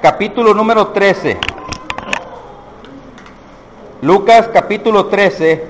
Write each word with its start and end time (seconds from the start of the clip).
Capítulo 0.00 0.54
número 0.54 0.88
13. 0.88 1.38
Lucas 4.02 4.48
capítulo 4.52 5.06
13. 5.06 5.64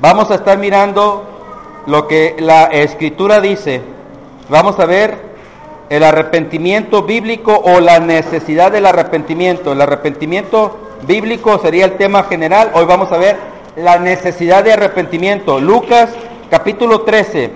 Vamos 0.00 0.30
a 0.30 0.36
estar 0.36 0.56
mirando 0.56 1.24
lo 1.84 2.08
que 2.08 2.36
la 2.38 2.64
escritura 2.64 3.38
dice. 3.40 3.82
Vamos 4.48 4.80
a 4.80 4.86
ver 4.86 5.18
el 5.90 6.02
arrepentimiento 6.04 7.02
bíblico 7.02 7.54
o 7.54 7.80
la 7.80 7.98
necesidad 7.98 8.72
del 8.72 8.86
arrepentimiento. 8.86 9.72
El 9.72 9.82
arrepentimiento 9.82 10.78
bíblico 11.06 11.58
sería 11.58 11.84
el 11.84 11.98
tema 11.98 12.22
general. 12.22 12.70
Hoy 12.72 12.86
vamos 12.86 13.12
a 13.12 13.18
ver 13.18 13.36
la 13.76 13.98
necesidad 13.98 14.64
de 14.64 14.72
arrepentimiento. 14.72 15.60
Lucas 15.60 16.08
capítulo 16.50 17.02
13, 17.02 17.50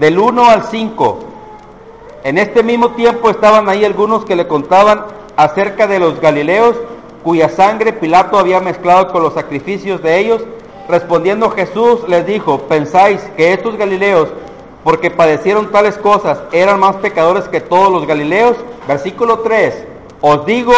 del 0.00 0.18
1 0.18 0.50
al 0.50 0.64
5. 0.64 1.18
En 2.24 2.38
este 2.38 2.64
mismo 2.64 2.90
tiempo 2.90 3.30
estaban 3.30 3.68
ahí 3.68 3.84
algunos 3.84 4.24
que 4.24 4.34
le 4.34 4.48
contaban 4.48 5.19
acerca 5.42 5.86
de 5.86 5.98
los 5.98 6.20
galileos 6.20 6.76
cuya 7.24 7.48
sangre 7.48 7.94
Pilato 7.94 8.38
había 8.38 8.60
mezclado 8.60 9.10
con 9.10 9.22
los 9.22 9.32
sacrificios 9.32 10.02
de 10.02 10.18
ellos. 10.18 10.42
Respondiendo 10.86 11.50
Jesús 11.50 12.00
les 12.08 12.26
dijo, 12.26 12.62
¿pensáis 12.62 13.22
que 13.36 13.54
estos 13.54 13.76
galileos, 13.76 14.28
porque 14.84 15.10
padecieron 15.10 15.70
tales 15.70 15.96
cosas, 15.96 16.40
eran 16.52 16.80
más 16.80 16.96
pecadores 16.96 17.44
que 17.48 17.60
todos 17.60 17.90
los 17.90 18.06
galileos? 18.06 18.56
Versículo 18.86 19.38
3, 19.38 19.86
os 20.20 20.44
digo, 20.44 20.74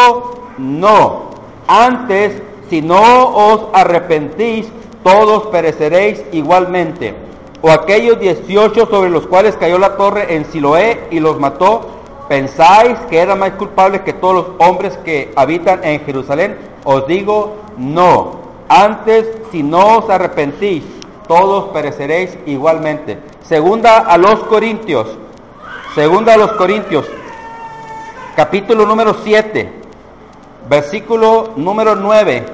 no, 0.58 1.30
antes, 1.66 2.40
si 2.70 2.83
no 2.83 3.28
os 3.30 3.66
arrepentís, 3.72 4.68
todos 5.02 5.46
pereceréis 5.48 6.22
igualmente. 6.30 7.14
O 7.62 7.70
aquellos 7.70 8.20
18 8.20 8.86
sobre 8.86 9.10
los 9.10 9.27
cuales 9.27 9.56
cayó 9.56 9.78
la 9.78 9.96
torre 9.96 10.34
en 10.34 10.44
Siloé 10.44 11.08
y 11.10 11.18
los 11.20 11.38
mató, 11.40 12.02
¿pensáis 12.33 12.98
que 13.11 13.19
eran 13.19 13.41
más 13.41 13.50
culpables 13.50 14.00
que 14.00 14.14
todos 14.14 14.34
los 14.34 14.47
hombres 14.66 14.97
que 15.05 15.30
habitan 15.36 15.84
en 15.84 16.00
Jerusalén? 16.00 16.56
Os 16.83 17.06
digo, 17.06 17.58
no. 17.77 18.41
Antes, 18.70 19.27
si 19.50 19.62
no 19.62 19.98
os 19.98 20.08
arrepentís, 20.08 20.83
todos 21.28 21.64
pereceréis 21.74 22.39
igualmente. 22.47 23.19
Segunda 23.42 23.98
a 23.98 24.16
los 24.16 24.44
Corintios, 24.44 25.08
segunda 25.94 26.33
a 26.33 26.39
los 26.39 26.52
Corintios, 26.52 27.05
capítulo 28.34 28.86
número 28.86 29.14
7, 29.22 29.70
versículo 30.70 31.50
número 31.56 31.96
9, 31.96 32.46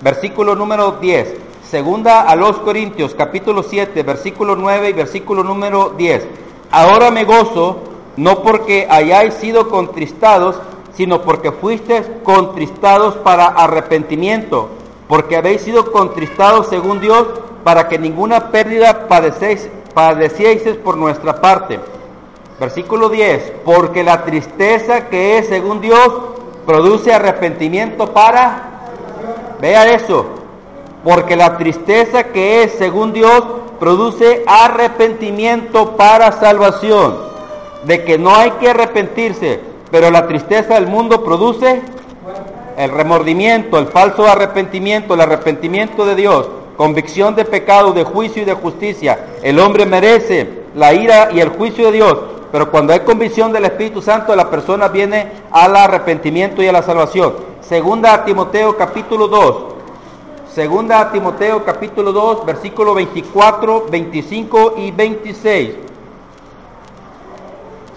versículo 0.00 0.54
número 0.54 0.92
10. 1.00 1.34
Segunda 1.68 2.20
a 2.20 2.36
los 2.36 2.58
Corintios, 2.58 3.16
capítulo 3.16 3.64
7, 3.64 4.00
versículo 4.04 4.54
9 4.54 4.90
y 4.90 4.92
versículo 4.92 5.42
número 5.42 5.88
10. 5.88 6.24
Ahora 6.70 7.10
me 7.10 7.24
gozo, 7.24 7.93
no 8.16 8.42
porque 8.42 8.86
hayáis 8.90 9.34
sido 9.34 9.68
contristados, 9.68 10.56
sino 10.96 11.22
porque 11.22 11.52
fuisteis 11.52 12.06
contristados 12.22 13.16
para 13.16 13.46
arrepentimiento, 13.46 14.68
porque 15.08 15.36
habéis 15.36 15.62
sido 15.62 15.90
contristados 15.92 16.68
según 16.68 17.00
Dios, 17.00 17.26
para 17.64 17.88
que 17.88 17.98
ninguna 17.98 18.50
pérdida 18.50 19.08
padecéis, 19.08 19.68
por 20.84 20.96
nuestra 20.96 21.40
parte. 21.40 21.80
Versículo 22.60 23.08
10, 23.08 23.52
porque 23.64 24.04
la 24.04 24.24
tristeza 24.24 25.08
que 25.08 25.38
es 25.38 25.48
según 25.48 25.80
Dios 25.80 26.08
produce 26.66 27.12
arrepentimiento 27.12 28.12
para... 28.12 28.70
Vea 29.60 29.94
eso, 29.94 30.26
porque 31.02 31.36
la 31.36 31.56
tristeza 31.56 32.24
que 32.24 32.62
es 32.62 32.72
según 32.72 33.12
Dios 33.12 33.42
produce 33.80 34.44
arrepentimiento 34.46 35.96
para 35.96 36.32
salvación, 36.32 37.33
de 37.86 38.04
que 38.04 38.18
no 38.18 38.34
hay 38.34 38.50
que 38.52 38.70
arrepentirse, 38.70 39.60
pero 39.90 40.10
la 40.10 40.26
tristeza 40.26 40.74
del 40.74 40.86
mundo 40.86 41.22
produce 41.22 41.82
el 42.76 42.90
remordimiento, 42.90 43.78
el 43.78 43.86
falso 43.86 44.26
arrepentimiento, 44.26 45.14
el 45.14 45.20
arrepentimiento 45.20 46.04
de 46.04 46.14
Dios, 46.14 46.48
convicción 46.76 47.34
de 47.34 47.44
pecado, 47.44 47.92
de 47.92 48.04
juicio 48.04 48.42
y 48.42 48.44
de 48.44 48.54
justicia. 48.54 49.26
El 49.42 49.58
hombre 49.60 49.86
merece 49.86 50.64
la 50.74 50.92
ira 50.92 51.28
y 51.32 51.40
el 51.40 51.50
juicio 51.50 51.86
de 51.86 51.92
Dios, 51.92 52.18
pero 52.50 52.70
cuando 52.70 52.92
hay 52.92 53.00
convicción 53.00 53.52
del 53.52 53.66
Espíritu 53.66 54.02
Santo, 54.02 54.34
la 54.34 54.50
persona 54.50 54.88
viene 54.88 55.28
al 55.50 55.76
arrepentimiento 55.76 56.62
y 56.62 56.68
a 56.68 56.72
la 56.72 56.82
salvación. 56.82 57.34
Segunda 57.60 58.24
Timoteo 58.24 58.76
capítulo 58.76 59.28
2, 59.28 59.74
Segunda 60.54 61.10
Timoteo 61.10 61.64
capítulo 61.64 62.12
2, 62.12 62.46
versículo 62.46 62.94
24, 62.94 63.86
25 63.90 64.74
y 64.78 64.90
26. 64.92 65.70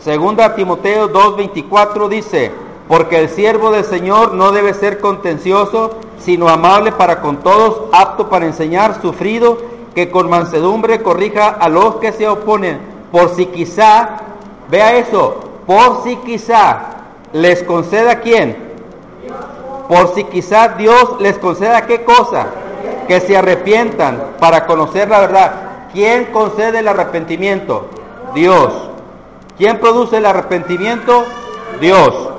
Segunda 0.07 0.55
Timoteo 0.55 1.09
2, 1.09 1.35
24 1.35 2.07
dice, 2.07 2.49
porque 2.87 3.19
el 3.19 3.27
siervo 3.27 3.71
del 3.71 3.83
Señor 3.83 4.35
no 4.35 4.53
debe 4.53 4.73
ser 4.73 5.01
contencioso, 5.01 5.95
sino 6.17 6.47
amable 6.47 6.93
para 6.93 7.19
con 7.19 7.43
todos, 7.43 7.89
apto 7.91 8.29
para 8.29 8.45
enseñar, 8.45 9.01
sufrido, 9.01 9.57
que 9.93 10.09
con 10.09 10.29
mansedumbre 10.29 11.03
corrija 11.03 11.49
a 11.49 11.67
los 11.67 11.95
que 11.95 12.13
se 12.13 12.25
oponen, 12.25 12.79
por 13.11 13.35
si 13.35 13.47
quizá, 13.47 14.19
vea 14.71 14.95
eso, 14.95 15.41
por 15.65 16.01
si 16.05 16.15
quizá 16.15 16.83
les 17.33 17.61
conceda 17.63 18.21
quién, 18.21 18.55
por 19.89 20.15
si 20.15 20.23
quizás 20.23 20.77
Dios 20.77 21.19
les 21.19 21.37
conceda 21.37 21.85
qué 21.85 22.05
cosa, 22.05 22.45
que 23.09 23.19
se 23.19 23.35
arrepientan 23.35 24.23
para 24.39 24.67
conocer 24.67 25.09
la 25.09 25.19
verdad. 25.19 25.51
¿Quién 25.91 26.27
concede 26.31 26.79
el 26.79 26.87
arrepentimiento? 26.87 27.89
Dios. 28.33 28.91
¿Quién 29.57 29.79
produce 29.79 30.17
el 30.17 30.25
arrepentimiento? 30.25 31.25
Dios. 31.81 32.29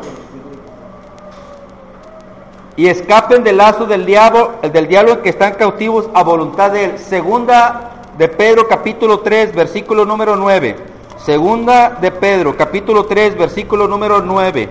Y 2.76 2.86
escapen 2.86 3.42
del 3.42 3.56
lazo 3.56 3.86
del 3.86 4.06
diablo, 4.06 4.52
del 4.62 4.86
diablo 4.86 5.20
que 5.20 5.30
están 5.30 5.54
cautivos 5.54 6.08
a 6.14 6.22
voluntad 6.22 6.70
de 6.70 6.84
él. 6.84 6.98
Segunda 6.98 8.06
de 8.16 8.28
Pedro 8.28 8.68
capítulo 8.68 9.18
3, 9.20 9.52
versículo 9.52 10.04
número 10.04 10.36
9. 10.36 10.76
Segunda 11.16 11.90
de 11.90 12.12
Pedro 12.12 12.56
capítulo 12.56 13.06
3, 13.06 13.36
versículo 13.36 13.88
número 13.88 14.20
9. 14.22 14.68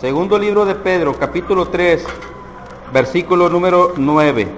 Segundo 0.00 0.38
libro 0.38 0.64
de 0.64 0.76
Pedro, 0.76 1.12
capítulo 1.12 1.68
3, 1.68 2.06
versículo 2.90 3.50
número 3.50 3.92
9. 3.96 4.48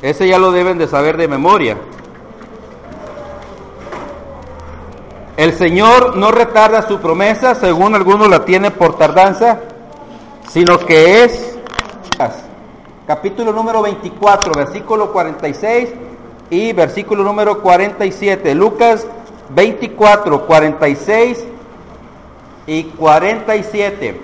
Ese 0.00 0.28
ya 0.28 0.38
lo 0.38 0.52
deben 0.52 0.78
de 0.78 0.86
saber 0.86 1.16
de 1.16 1.26
memoria. 1.26 1.76
El 5.36 5.52
Señor 5.52 6.16
no 6.16 6.30
retarda 6.30 6.88
su 6.88 6.98
promesa, 6.98 7.54
según 7.54 7.94
algunos 7.94 8.28
la 8.28 8.46
tienen 8.46 8.72
por 8.72 8.96
tardanza, 8.96 9.60
sino 10.48 10.78
que 10.78 11.24
es 11.24 11.58
capítulo 13.06 13.52
número 13.52 13.82
24, 13.82 14.52
versículo 14.56 15.12
46 15.12 15.90
y 16.48 16.72
versículo 16.72 17.22
número 17.22 17.60
47. 17.60 18.54
Lucas 18.54 19.06
24, 19.50 20.46
46 20.46 21.44
y 22.66 22.84
47. 22.84 24.20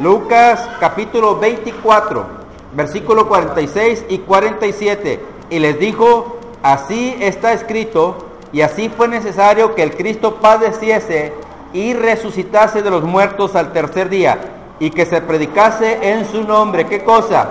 Lucas 0.00 0.68
capítulo 0.80 1.36
24, 1.38 2.26
versículo 2.74 3.26
46 3.26 4.04
y 4.10 4.18
47. 4.18 5.20
Y 5.48 5.58
les 5.60 5.80
dijo, 5.80 6.36
así 6.62 7.16
está 7.20 7.54
escrito, 7.54 8.27
y 8.52 8.62
así 8.62 8.88
fue 8.88 9.08
necesario 9.08 9.74
que 9.74 9.82
el 9.82 9.96
Cristo 9.96 10.36
padeciese 10.36 11.32
y 11.72 11.92
resucitase 11.92 12.82
de 12.82 12.90
los 12.90 13.02
muertos 13.04 13.54
al 13.54 13.72
tercer 13.72 14.08
día, 14.08 14.38
y 14.80 14.90
que 14.90 15.04
se 15.04 15.20
predicase 15.20 16.10
en 16.10 16.24
su 16.24 16.44
nombre, 16.44 16.86
¿qué 16.86 17.02
cosa? 17.04 17.48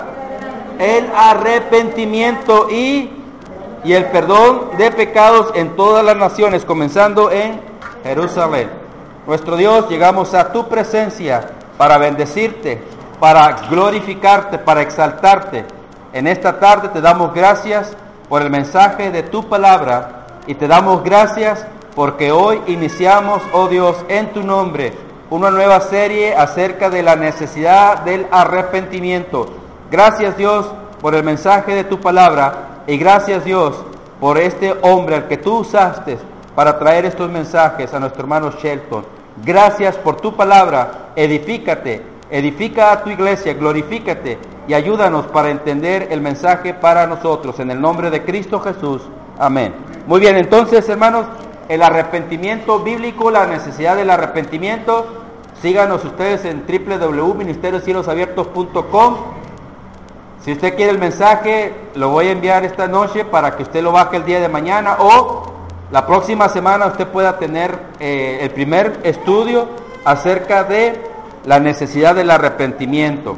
El 0.80 1.08
arrepentimiento 1.16 2.70
y, 2.70 3.12
y 3.84 3.94
el 3.94 4.06
perdón 4.06 4.70
de 4.78 4.92
pecados 4.92 5.52
en 5.56 5.76
todas 5.76 6.04
las 6.04 6.16
naciones, 6.16 6.66
comenzando 6.66 7.30
en 7.32 7.60
Jerusalén. 8.04 8.70
Nuestro 9.28 9.58
Dios, 9.58 9.90
llegamos 9.90 10.34
a 10.34 10.52
tu 10.52 10.68
presencia 10.68 11.50
para 11.78 11.98
bendecirte, 11.98 12.82
para 13.20 13.52
glorificarte, 13.70 14.58
para 14.58 14.82
exaltarte. 14.82 15.66
En 16.14 16.28
esta 16.28 16.60
tarde 16.60 16.90
te 16.90 17.02
damos 17.02 17.34
gracias 17.34 17.96
por 18.30 18.42
el 18.42 18.50
mensaje 18.50 19.12
de 19.12 19.24
tu 19.24 19.48
palabra 19.48 20.17
y 20.48 20.56
te 20.56 20.68
damos 20.68 21.04
gracias 21.04 21.66
porque 21.94 22.32
hoy 22.32 22.62
iniciamos, 22.68 23.42
oh 23.54 23.68
Dios, 23.68 23.98
en 24.08 24.32
tu 24.32 24.44
nombre, 24.44 24.94
una 25.30 25.52
nueva 25.52 25.82
serie 25.82 26.36
acerca 26.36 26.90
de 26.90 27.04
la 27.04 27.16
necesidad 27.16 28.00
del 28.00 28.28
arrepentimiento. 28.32 29.48
Gracias 29.92 30.38
Dios 30.38 30.68
por 31.02 31.16
el 31.16 31.24
mensaje 31.24 31.76
de 31.76 31.84
tu 31.84 32.00
palabra 32.00 32.84
y 32.88 32.98
gracias 32.98 33.44
Dios 33.44 33.76
por 34.20 34.38
este 34.38 34.76
hombre 34.82 35.16
al 35.16 35.28
que 35.28 35.38
tú 35.38 35.60
usaste 35.60 36.18
para 36.56 36.80
traer 36.80 37.06
estos 37.06 37.30
mensajes 37.30 37.94
a 37.94 38.00
nuestro 38.00 38.22
hermano 38.22 38.52
Shelton. 38.52 39.06
Gracias 39.44 39.96
por 39.98 40.18
tu 40.18 40.36
palabra, 40.36 41.10
edifícate, 41.16 42.02
edifica 42.32 42.92
a 42.92 43.04
tu 43.04 43.10
iglesia, 43.10 43.54
glorifícate 43.54 44.38
y 44.68 44.74
ayúdanos 44.74 45.28
para 45.28 45.50
entender 45.50 46.08
el 46.10 46.22
mensaje 46.22 46.74
para 46.74 47.06
nosotros. 47.06 47.60
En 47.60 47.72
el 47.72 47.80
nombre 47.80 48.10
de 48.10 48.24
Cristo 48.24 48.60
Jesús. 48.60 49.02
Amén. 49.38 49.97
Muy 50.08 50.20
bien, 50.22 50.38
entonces 50.38 50.88
hermanos, 50.88 51.26
el 51.68 51.84
arrepentimiento 51.84 52.80
bíblico, 52.80 53.30
la 53.30 53.46
necesidad 53.46 53.98
del 53.98 54.10
arrepentimiento, 54.10 55.26
síganos 55.62 56.06
ustedes 56.06 56.46
en 56.46 56.64
www.ministeriosielosabiertos.com. 56.66 59.18
Si 60.40 60.54
usted 60.54 60.78
quiere 60.78 60.94
el 60.94 60.98
mensaje, 60.98 61.74
lo 61.96 62.08
voy 62.08 62.28
a 62.28 62.32
enviar 62.32 62.64
esta 62.64 62.88
noche 62.88 63.26
para 63.26 63.58
que 63.58 63.64
usted 63.64 63.84
lo 63.84 63.92
baje 63.92 64.16
el 64.16 64.24
día 64.24 64.40
de 64.40 64.48
mañana 64.48 64.96
o 65.00 65.52
la 65.92 66.08
próxima 66.08 66.48
semana 66.48 66.86
usted 66.86 67.08
pueda 67.08 67.38
tener 67.38 67.78
eh, 68.00 68.38
el 68.44 68.52
primer 68.52 69.02
estudio 69.04 69.68
acerca 70.06 70.64
de 70.64 71.02
la 71.44 71.60
necesidad 71.60 72.16
del 72.16 72.32
arrepentimiento. 72.32 73.36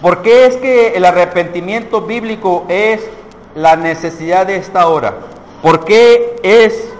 ¿Por 0.00 0.22
qué 0.22 0.46
es 0.46 0.56
que 0.56 0.94
el 0.94 1.04
arrepentimiento 1.04 2.00
bíblico 2.00 2.64
es 2.68 3.06
la 3.54 3.76
necesidad 3.76 4.46
de 4.46 4.56
esta 4.56 4.88
hora? 4.88 5.14
¿Por 5.62 5.84
qué 5.84 6.36
es 6.42 6.92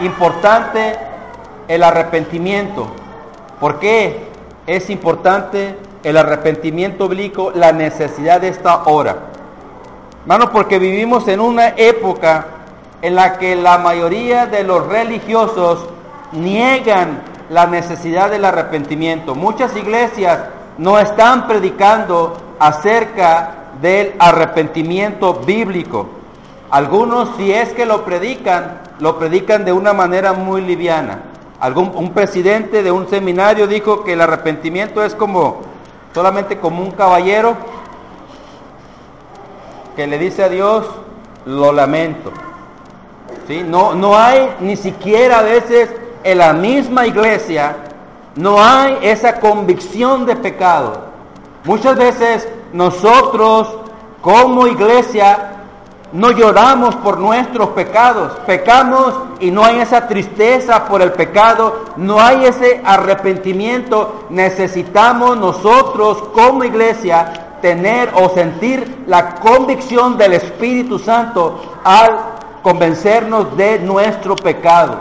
importante 0.00 0.96
el 1.68 1.82
arrepentimiento? 1.82 2.88
¿Por 3.60 3.78
qué 3.78 4.28
es 4.66 4.90
importante 4.90 5.76
el 6.02 6.16
arrepentimiento 6.16 7.08
bíblico, 7.08 7.52
la 7.54 7.72
necesidad 7.72 8.40
de 8.40 8.48
esta 8.48 8.84
hora? 8.84 9.16
Hermano, 10.22 10.50
porque 10.52 10.78
vivimos 10.78 11.28
en 11.28 11.40
una 11.40 11.68
época 11.76 12.46
en 13.02 13.14
la 13.14 13.38
que 13.38 13.54
la 13.54 13.78
mayoría 13.78 14.46
de 14.46 14.64
los 14.64 14.86
religiosos 14.86 15.88
niegan 16.32 17.22
la 17.50 17.66
necesidad 17.66 18.30
del 18.30 18.44
arrepentimiento. 18.44 19.34
Muchas 19.34 19.76
iglesias 19.76 20.40
no 20.78 20.98
están 20.98 21.46
predicando 21.46 22.36
acerca 22.58 23.65
del 23.80 24.14
arrepentimiento 24.18 25.34
bíblico. 25.34 26.06
Algunos, 26.70 27.30
si 27.36 27.52
es 27.52 27.72
que 27.72 27.86
lo 27.86 28.04
predican, 28.04 28.80
lo 28.98 29.18
predican 29.18 29.64
de 29.64 29.72
una 29.72 29.92
manera 29.92 30.32
muy 30.32 30.60
liviana. 30.62 31.20
Algún, 31.60 31.92
un 31.94 32.12
presidente 32.12 32.82
de 32.82 32.90
un 32.90 33.08
seminario 33.08 33.66
dijo 33.66 34.04
que 34.04 34.12
el 34.14 34.20
arrepentimiento 34.20 35.04
es 35.04 35.14
como 35.14 35.62
solamente 36.12 36.58
como 36.58 36.82
un 36.82 36.90
caballero 36.92 37.56
que 39.94 40.06
le 40.06 40.18
dice 40.18 40.44
a 40.44 40.48
Dios, 40.48 40.86
lo 41.46 41.72
lamento. 41.72 42.32
¿Sí? 43.46 43.64
No, 43.66 43.94
no 43.94 44.16
hay 44.16 44.54
ni 44.60 44.76
siquiera 44.76 45.38
a 45.38 45.42
veces 45.42 45.90
en 46.24 46.38
la 46.38 46.52
misma 46.52 47.06
iglesia, 47.06 47.76
no 48.34 48.62
hay 48.62 48.98
esa 49.02 49.40
convicción 49.40 50.26
de 50.26 50.36
pecado. 50.36 51.06
Muchas 51.64 51.96
veces 51.96 52.48
nosotros 52.76 53.74
como 54.20 54.66
iglesia 54.66 55.52
no 56.12 56.30
lloramos 56.30 56.94
por 56.96 57.16
nuestros 57.18 57.70
pecados, 57.70 58.32
pecamos 58.46 59.14
y 59.40 59.50
no 59.50 59.64
hay 59.64 59.78
esa 59.78 60.06
tristeza 60.06 60.84
por 60.84 61.00
el 61.00 61.12
pecado, 61.12 61.84
no 61.96 62.20
hay 62.20 62.44
ese 62.44 62.82
arrepentimiento. 62.84 64.26
Necesitamos 64.28 65.38
nosotros 65.38 66.22
como 66.34 66.64
iglesia 66.64 67.56
tener 67.62 68.10
o 68.14 68.28
sentir 68.28 69.04
la 69.06 69.36
convicción 69.36 70.18
del 70.18 70.34
Espíritu 70.34 70.98
Santo 70.98 71.58
al 71.82 72.18
convencernos 72.62 73.56
de 73.56 73.78
nuestro 73.78 74.36
pecado. 74.36 75.00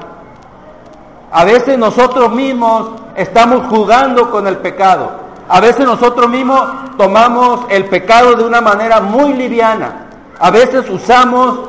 A 1.29 1.43
veces 1.43 1.77
nosotros 1.77 2.31
mismos 2.31 2.91
estamos 3.17 3.67
jugando 3.67 4.31
con 4.31 4.47
el 4.47 4.59
pecado. 4.59 5.24
A 5.47 5.59
veces 5.59 5.85
nosotros 5.85 6.29
mismos 6.29 6.61
tomamos 6.97 7.65
el 7.69 7.85
pecado 7.85 8.35
de 8.35 8.43
una 8.43 8.61
manera 8.61 8.99
muy 8.99 9.33
liviana. 9.33 10.07
A 10.39 10.49
veces 10.49 10.89
usamos 10.89 11.59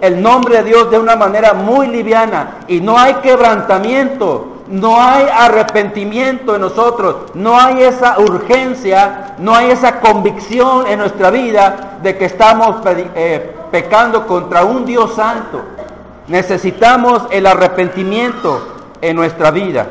el 0.00 0.22
nombre 0.22 0.58
de 0.58 0.64
Dios 0.64 0.90
de 0.90 0.98
una 0.98 1.16
manera 1.16 1.52
muy 1.52 1.88
liviana 1.88 2.58
y 2.66 2.80
no 2.80 2.98
hay 2.98 3.14
quebrantamiento, 3.14 4.62
no 4.68 5.00
hay 5.00 5.26
arrepentimiento 5.32 6.54
en 6.54 6.62
nosotros, 6.62 7.16
no 7.34 7.58
hay 7.58 7.82
esa 7.82 8.18
urgencia, 8.18 9.34
no 9.38 9.54
hay 9.54 9.70
esa 9.70 10.00
convicción 10.00 10.86
en 10.86 10.98
nuestra 10.98 11.30
vida 11.30 11.98
de 12.02 12.16
que 12.16 12.24
estamos 12.24 12.76
eh, 12.86 13.54
pecando 13.70 14.26
contra 14.26 14.64
un 14.64 14.84
Dios 14.84 15.14
santo. 15.14 15.62
Necesitamos 16.28 17.22
el 17.30 17.46
arrepentimiento 17.46 18.66
en 19.00 19.14
nuestra 19.14 19.50
vida. 19.50 19.86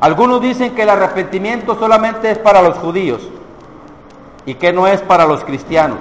Algunos 0.00 0.40
dicen 0.40 0.74
que 0.74 0.82
el 0.82 0.90
arrepentimiento 0.90 1.76
solamente 1.78 2.30
es 2.30 2.38
para 2.38 2.62
los 2.62 2.78
judíos 2.78 3.20
y 4.46 4.54
que 4.54 4.72
no 4.72 4.86
es 4.86 5.00
para 5.02 5.26
los 5.26 5.42
cristianos. 5.44 5.98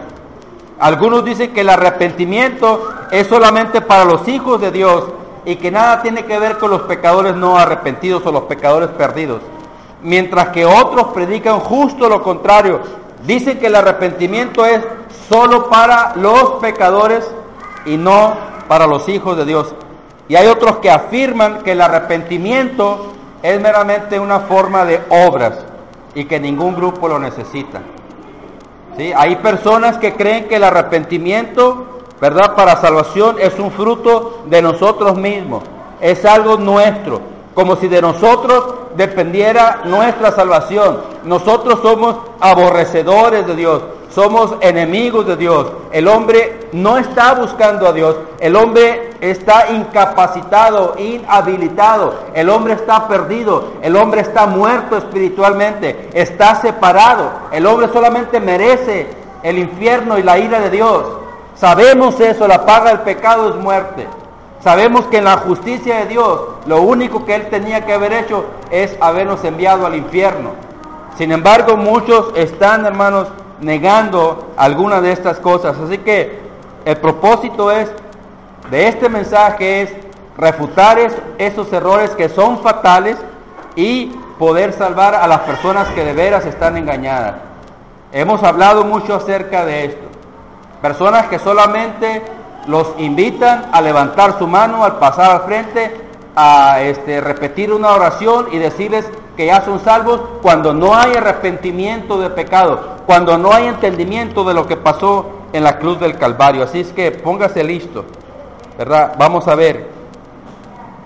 Algunos 0.79 1.25
dicen 1.25 1.53
que 1.53 1.61
el 1.61 1.69
arrepentimiento 1.69 2.89
es 3.11 3.25
solamente 3.27 3.81
para 3.81 4.05
los 4.05 4.27
hijos 4.27 4.61
de 4.61 4.71
Dios 4.71 5.05
y 5.45 5.55
que 5.55 5.71
nada 5.71 6.01
tiene 6.03 6.25
que 6.25 6.38
ver 6.38 6.59
con 6.59 6.69
los 6.69 6.83
pecadores 6.83 7.35
no 7.35 7.57
arrepentidos 7.57 8.23
o 8.25 8.31
los 8.31 8.44
pecadores 8.44 8.89
perdidos. 8.89 9.41
Mientras 10.03 10.50
que 10.50 10.65
otros 10.65 11.07
predican 11.07 11.59
justo 11.59 12.07
lo 12.07 12.21
contrario. 12.21 12.81
Dicen 13.25 13.57
que 13.57 13.65
el 13.65 13.75
arrepentimiento 13.75 14.63
es 14.65 14.81
solo 15.27 15.69
para 15.69 16.15
los 16.15 16.51
pecadores 16.61 17.27
y 17.85 17.97
no 17.97 18.35
para 18.67 18.85
los 18.85 19.09
hijos 19.09 19.35
de 19.35 19.45
Dios. 19.45 19.73
Y 20.29 20.35
hay 20.35 20.47
otros 20.47 20.77
que 20.77 20.91
afirman 20.91 21.63
que 21.63 21.71
el 21.71 21.81
arrepentimiento 21.81 23.13
es 23.44 23.62
meramente 23.62 24.19
una 24.19 24.42
forma 24.42 24.86
de 24.86 25.01
obras 25.10 25.54
y 26.16 26.25
que 26.25 26.39
ningún 26.39 26.75
grupo 26.75 27.07
lo 27.07 27.19
necesita. 27.19 27.81
¿Sí? 28.98 29.13
Hay 29.16 29.36
personas 29.38 29.98
que 29.98 30.16
creen 30.16 30.48
que 30.48 30.56
el 30.56 30.63
arrepentimiento, 30.63 32.00
¿verdad? 32.19 32.56
Para 32.56 32.78
salvación 32.78 33.38
es 33.39 33.60
un 33.60 33.72
fruto 33.72 34.44
de 34.45 34.62
nosotros 34.62 35.16
mismos, 35.18 35.63
es 36.01 36.25
algo 36.25 36.57
nuestro, 36.57 37.22
como 37.54 37.75
si 37.75 37.88
de 37.88 38.01
nosotros 38.01 38.74
dependiera 38.95 39.81
nuestra 39.86 40.31
salvación. 40.31 41.01
Nosotros 41.24 41.79
somos 41.82 42.17
aborrecedores 42.39 43.46
de 43.46 43.56
Dios, 43.56 43.84
somos 44.09 44.55
enemigos 44.61 45.25
de 45.27 45.35
Dios. 45.35 45.67
El 45.91 46.07
hombre 46.07 46.67
no 46.71 46.97
está 46.97 47.33
buscando 47.33 47.87
a 47.87 47.93
Dios, 47.93 48.15
el 48.39 48.55
hombre 48.55 49.11
está 49.21 49.71
incapacitado, 49.71 50.95
inhabilitado, 50.97 52.15
el 52.33 52.49
hombre 52.49 52.73
está 52.73 53.07
perdido, 53.07 53.73
el 53.81 53.95
hombre 53.95 54.21
está 54.21 54.47
muerto 54.47 54.97
espiritualmente, 54.97 56.09
está 56.13 56.55
separado, 56.55 57.31
el 57.51 57.65
hombre 57.65 57.89
solamente 57.91 58.39
merece 58.39 59.07
el 59.43 59.57
infierno 59.57 60.17
y 60.17 60.23
la 60.23 60.37
ira 60.37 60.59
de 60.59 60.69
Dios. 60.69 61.03
Sabemos 61.55 62.19
eso, 62.19 62.47
la 62.47 62.65
paga 62.65 62.91
del 62.91 62.99
pecado 62.99 63.49
es 63.49 63.55
muerte. 63.55 64.07
Sabemos 64.63 65.05
que 65.05 65.19
en 65.19 65.23
la 65.25 65.37
justicia 65.37 65.99
de 65.99 66.05
Dios 66.07 66.41
lo 66.65 66.81
único 66.81 67.25
que 67.25 67.35
Él 67.35 67.47
tenía 67.49 67.85
que 67.85 67.93
haber 67.93 68.13
hecho 68.13 68.45
es 68.69 68.95
habernos 68.99 69.43
enviado 69.43 69.85
al 69.85 69.95
infierno. 69.95 70.51
Sin 71.17 71.31
embargo, 71.31 71.77
muchos 71.77 72.31
están, 72.35 72.85
hermanos, 72.85 73.27
negando 73.61 74.53
alguna 74.57 75.01
de 75.01 75.11
estas 75.11 75.39
cosas. 75.39 75.77
Así 75.77 75.97
que 75.99 76.39
el 76.85 76.97
propósito 76.97 77.71
es 77.71 77.89
de 78.69 78.87
este 78.87 79.09
mensaje 79.09 79.81
es 79.81 79.93
refutar 80.37 80.97
esos 81.37 81.71
errores 81.73 82.11
que 82.11 82.29
son 82.29 82.59
fatales 82.59 83.17
y 83.75 84.07
poder 84.37 84.73
salvar 84.73 85.15
a 85.15 85.27
las 85.27 85.41
personas 85.41 85.87
que 85.89 86.03
de 86.03 86.13
veras 86.13 86.45
están 86.45 86.77
engañadas. 86.77 87.35
Hemos 88.11 88.43
hablado 88.43 88.83
mucho 88.83 89.15
acerca 89.15 89.65
de 89.65 89.85
esto. 89.85 90.07
Personas 90.81 91.27
que 91.27 91.39
solamente 91.39 92.21
los 92.67 92.93
invitan 92.97 93.65
a 93.71 93.81
levantar 93.81 94.37
su 94.37 94.47
mano 94.47 94.83
al 94.83 94.97
pasar 94.97 95.31
al 95.31 95.41
frente, 95.41 96.01
a 96.35 96.81
este, 96.81 97.21
repetir 97.21 97.73
una 97.73 97.91
oración 97.91 98.47
y 98.51 98.57
decirles 98.57 99.09
que 99.35 99.47
ya 99.47 99.61
son 99.61 99.79
salvos 99.79 100.21
cuando 100.41 100.73
no 100.73 100.93
hay 100.93 101.13
arrepentimiento 101.15 102.19
de 102.19 102.29
pecado, 102.29 102.97
cuando 103.07 103.37
no 103.37 103.53
hay 103.53 103.67
entendimiento 103.67 104.43
de 104.43 104.53
lo 104.53 104.67
que 104.67 104.75
pasó 104.75 105.25
en 105.53 105.63
la 105.63 105.79
cruz 105.79 105.97
del 105.99 106.17
Calvario. 106.17 106.61
Así 106.61 106.81
es 106.81 106.91
que 106.91 107.09
póngase 107.11 107.63
listo, 107.63 108.03
¿verdad? 108.77 109.15
Vamos 109.17 109.47
a 109.47 109.55
ver 109.55 109.87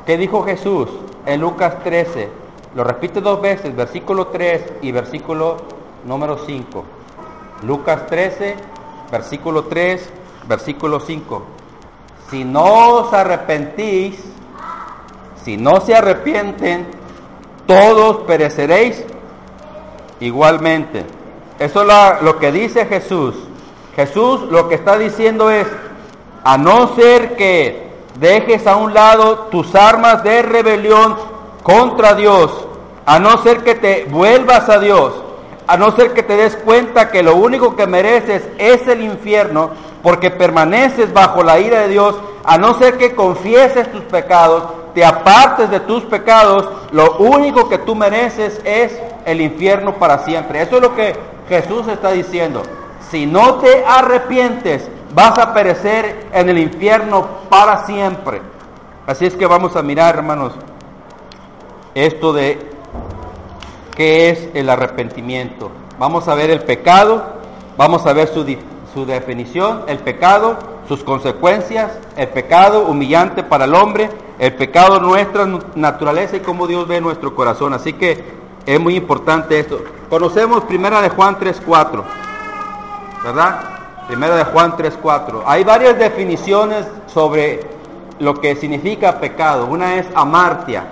qué 0.07 0.17
dijo 0.17 0.43
Jesús 0.43 0.89
en 1.27 1.39
Lucas 1.39 1.75
13. 1.83 2.27
Lo 2.73 2.83
repite 2.83 3.21
dos 3.21 3.39
veces, 3.39 3.75
versículo 3.75 4.27
3 4.27 4.73
y 4.81 4.91
versículo 4.91 5.57
número 6.03 6.39
5. 6.39 6.83
Lucas 7.61 8.07
13, 8.07 8.55
versículo 9.11 9.65
3, 9.65 10.09
versículo 10.47 10.99
5. 10.99 11.43
Si 12.31 12.43
no 12.43 12.95
os 12.95 13.13
arrepentís, 13.13 14.23
si 15.43 15.55
no 15.55 15.79
se 15.81 15.93
arrepienten, 15.93 16.87
todos 17.67 18.25
pereceréis 18.25 19.05
igualmente. 20.19 21.20
Eso 21.61 21.83
es 21.83 22.21
lo 22.23 22.39
que 22.39 22.51
dice 22.51 22.87
Jesús. 22.87 23.35
Jesús 23.95 24.41
lo 24.49 24.67
que 24.67 24.73
está 24.73 24.97
diciendo 24.97 25.51
es, 25.51 25.67
a 26.43 26.57
no 26.57 26.95
ser 26.95 27.35
que 27.35 27.87
dejes 28.19 28.65
a 28.65 28.77
un 28.77 28.95
lado 28.95 29.47
tus 29.51 29.75
armas 29.75 30.23
de 30.23 30.41
rebelión 30.41 31.15
contra 31.61 32.15
Dios, 32.15 32.65
a 33.05 33.19
no 33.19 33.37
ser 33.43 33.59
que 33.59 33.75
te 33.75 34.05
vuelvas 34.05 34.69
a 34.69 34.79
Dios, 34.79 35.13
a 35.67 35.77
no 35.77 35.91
ser 35.91 36.13
que 36.13 36.23
te 36.23 36.35
des 36.35 36.55
cuenta 36.55 37.11
que 37.11 37.21
lo 37.21 37.35
único 37.35 37.75
que 37.75 37.85
mereces 37.85 38.41
es 38.57 38.87
el 38.87 39.03
infierno, 39.03 39.69
porque 40.01 40.31
permaneces 40.31 41.13
bajo 41.13 41.43
la 41.43 41.59
ira 41.59 41.81
de 41.81 41.89
Dios, 41.89 42.15
a 42.43 42.57
no 42.57 42.73
ser 42.79 42.97
que 42.97 43.13
confieses 43.13 43.91
tus 43.91 44.01
pecados, 44.05 44.63
te 44.95 45.05
apartes 45.05 45.69
de 45.69 45.79
tus 45.81 46.05
pecados, 46.05 46.67
lo 46.91 47.17
único 47.17 47.69
que 47.69 47.77
tú 47.77 47.93
mereces 47.93 48.59
es 48.63 48.99
el 49.25 49.41
infierno 49.41 49.93
para 49.93 50.25
siempre. 50.25 50.63
Eso 50.63 50.77
es 50.77 50.81
lo 50.81 50.95
que 50.95 51.30
Jesús 51.47 51.87
está 51.87 52.11
diciendo. 52.11 52.63
Si 53.09 53.25
no 53.25 53.55
te 53.55 53.83
arrepientes, 53.85 54.89
vas 55.13 55.37
a 55.37 55.53
perecer 55.53 56.27
en 56.31 56.49
el 56.49 56.57
infierno 56.57 57.27
para 57.49 57.85
siempre. 57.85 58.41
Así 59.07 59.25
es 59.25 59.35
que 59.35 59.45
vamos 59.45 59.75
a 59.75 59.81
mirar, 59.81 60.15
hermanos, 60.15 60.53
esto 61.95 62.31
de 62.31 62.59
qué 63.95 64.29
es 64.29 64.49
el 64.53 64.69
arrepentimiento. 64.69 65.71
Vamos 65.99 66.27
a 66.27 66.35
ver 66.35 66.49
el 66.49 66.61
pecado, 66.61 67.23
vamos 67.77 68.05
a 68.05 68.13
ver 68.13 68.27
su, 68.29 68.45
su 68.93 69.05
definición, 69.05 69.83
el 69.87 69.99
pecado, 69.99 70.57
sus 70.87 71.03
consecuencias, 71.03 71.99
el 72.15 72.29
pecado 72.29 72.85
humillante 72.85 73.43
para 73.43 73.65
el 73.65 73.75
hombre, 73.75 74.09
el 74.39 74.53
pecado 74.53 74.99
nuestra 74.99 75.47
naturaleza 75.75 76.37
y 76.37 76.39
cómo 76.39 76.67
Dios 76.67 76.87
ve 76.87 77.01
nuestro 77.01 77.35
corazón. 77.35 77.73
Así 77.73 77.93
que 77.93 78.23
es 78.65 78.79
muy 78.79 78.95
importante 78.95 79.59
esto. 79.59 79.81
Conocemos 80.11 80.65
primera 80.65 81.01
de 81.01 81.09
Juan 81.09 81.37
3.4, 81.37 82.03
¿verdad? 83.23 83.61
Primera 84.07 84.35
de 84.35 84.43
Juan 84.43 84.73
3.4. 84.73 85.43
Hay 85.45 85.63
varias 85.63 85.97
definiciones 85.97 86.85
sobre 87.07 87.61
lo 88.19 88.33
que 88.35 88.55
significa 88.57 89.19
pecado. 89.19 89.65
Una 89.67 89.95
es 89.95 90.05
amartia, 90.13 90.85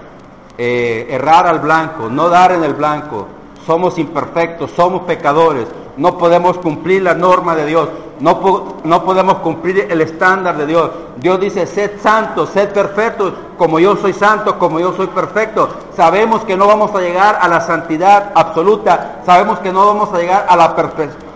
eh, 0.58 1.06
errar 1.10 1.46
al 1.48 1.60
blanco, 1.60 2.10
no 2.10 2.30
dar 2.30 2.54
en 2.54 2.64
el 2.64 2.74
blanco. 2.74 3.28
Somos 3.66 4.00
imperfectos, 4.00 4.72
somos 4.72 5.02
pecadores 5.02 5.68
no 6.00 6.18
podemos 6.18 6.58
cumplir 6.58 7.02
la 7.04 7.14
norma 7.14 7.56
de 7.56 7.66
Dios, 7.66 7.90
no, 8.20 8.80
no 8.84 9.04
podemos 9.04 9.36
cumplir 9.36 9.88
el 9.90 10.02
estándar 10.02 10.58
de 10.58 10.66
Dios. 10.66 10.92
Dios 11.18 11.40
dice, 11.40 11.66
sed 11.66 12.00
santos, 12.02 12.50
sed 12.50 12.70
perfectos, 12.70 13.34
como 13.58 13.80
yo 13.80 13.96
soy 13.96 14.14
santo, 14.14 14.60
como 14.60 14.80
yo 14.80 14.94
soy 14.94 15.08
perfecto. 15.08 15.70
Sabemos 15.96 16.44
que 16.44 16.58
no 16.58 16.68
vamos 16.68 16.94
a 16.94 17.00
llegar 17.00 17.38
a 17.42 17.48
la 17.48 17.62
santidad 17.62 18.32
absoluta, 18.36 19.22
sabemos 19.26 19.60
que 19.60 19.72
no 19.72 19.86
vamos 19.86 20.14
a 20.14 20.18
llegar 20.18 20.46
a 20.50 20.56
la 20.56 20.76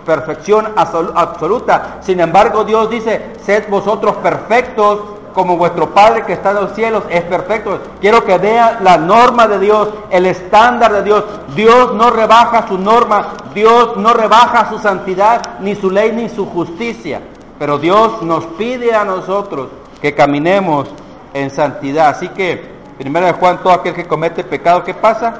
perfección 0.05 0.73
absoluta. 0.75 1.97
Sin 2.01 2.19
embargo, 2.19 2.63
Dios 2.63 2.89
dice, 2.89 3.33
sed 3.45 3.69
vosotros 3.69 4.15
perfectos 4.17 4.99
como 5.33 5.57
vuestro 5.57 5.93
Padre 5.93 6.23
que 6.23 6.33
está 6.33 6.51
en 6.51 6.57
los 6.57 6.73
cielos 6.73 7.03
es 7.09 7.23
perfecto. 7.23 7.79
Quiero 7.99 8.23
que 8.23 8.37
vea 8.37 8.79
la 8.81 8.97
norma 8.97 9.47
de 9.47 9.59
Dios, 9.59 9.89
el 10.09 10.25
estándar 10.25 10.93
de 10.93 11.03
Dios. 11.03 11.23
Dios 11.55 11.93
no 11.95 12.09
rebaja 12.11 12.67
su 12.67 12.77
norma, 12.77 13.33
Dios 13.53 13.97
no 13.97 14.13
rebaja 14.13 14.69
su 14.69 14.79
santidad, 14.79 15.59
ni 15.59 15.75
su 15.75 15.89
ley, 15.89 16.11
ni 16.11 16.29
su 16.29 16.45
justicia. 16.45 17.21
Pero 17.59 17.77
Dios 17.77 18.21
nos 18.21 18.45
pide 18.45 18.93
a 18.93 19.03
nosotros 19.03 19.69
que 20.01 20.13
caminemos 20.13 20.89
en 21.33 21.49
santidad. 21.49 22.09
Así 22.09 22.29
que, 22.29 22.73
primero 22.97 23.25
de 23.25 23.33
Juan, 23.33 23.59
todo 23.63 23.73
aquel 23.73 23.93
que 23.93 24.05
comete 24.05 24.43
pecado, 24.43 24.83
¿qué 24.83 24.93
pasa? 24.93 25.35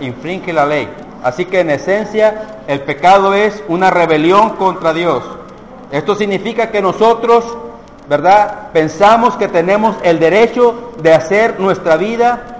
Infringe 0.00 0.52
la 0.52 0.66
ley. 0.66 0.88
Así 1.22 1.46
que 1.46 1.60
en 1.60 1.70
esencia 1.70 2.60
el 2.66 2.80
pecado 2.82 3.34
es 3.34 3.62
una 3.68 3.90
rebelión 3.90 4.50
contra 4.50 4.92
Dios. 4.92 5.24
Esto 5.90 6.14
significa 6.14 6.70
que 6.70 6.82
nosotros 6.82 7.44
¿verdad? 8.08 8.70
Pensamos 8.72 9.36
que 9.36 9.48
tenemos 9.48 9.96
el 10.02 10.18
derecho 10.18 10.92
de 11.02 11.12
hacer 11.12 11.58
nuestra 11.58 11.96
vida, 11.96 12.56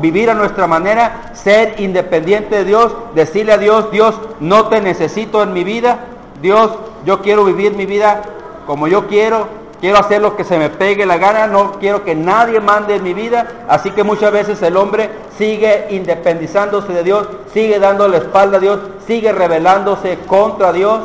vivir 0.00 0.30
a 0.30 0.34
nuestra 0.34 0.66
manera, 0.66 1.32
ser 1.34 1.80
independiente 1.80 2.56
de 2.56 2.64
Dios, 2.64 2.92
decirle 3.14 3.52
a 3.52 3.58
Dios, 3.58 3.90
Dios, 3.90 4.14
no 4.38 4.66
te 4.66 4.80
necesito 4.80 5.42
en 5.42 5.52
mi 5.52 5.64
vida, 5.64 5.98
Dios, 6.40 6.70
yo 7.04 7.20
quiero 7.20 7.44
vivir 7.44 7.74
mi 7.74 7.86
vida 7.86 8.22
como 8.66 8.86
yo 8.86 9.08
quiero, 9.08 9.48
quiero 9.80 9.98
hacer 9.98 10.22
lo 10.22 10.36
que 10.36 10.44
se 10.44 10.58
me 10.58 10.70
pegue 10.70 11.04
la 11.04 11.18
gana, 11.18 11.46
no 11.46 11.72
quiero 11.72 12.04
que 12.04 12.14
nadie 12.14 12.60
mande 12.60 12.96
en 12.96 13.02
mi 13.02 13.12
vida, 13.12 13.64
así 13.68 13.90
que 13.90 14.04
muchas 14.04 14.32
veces 14.32 14.62
el 14.62 14.76
hombre 14.76 15.10
sigue 15.36 15.88
independizándose 15.90 16.92
de 16.92 17.02
Dios, 17.02 17.28
sigue 17.52 17.78
dando 17.78 18.06
la 18.06 18.18
espalda 18.18 18.58
a 18.58 18.60
Dios, 18.60 18.78
sigue 19.06 19.32
rebelándose 19.32 20.18
contra 20.26 20.72
Dios. 20.72 21.00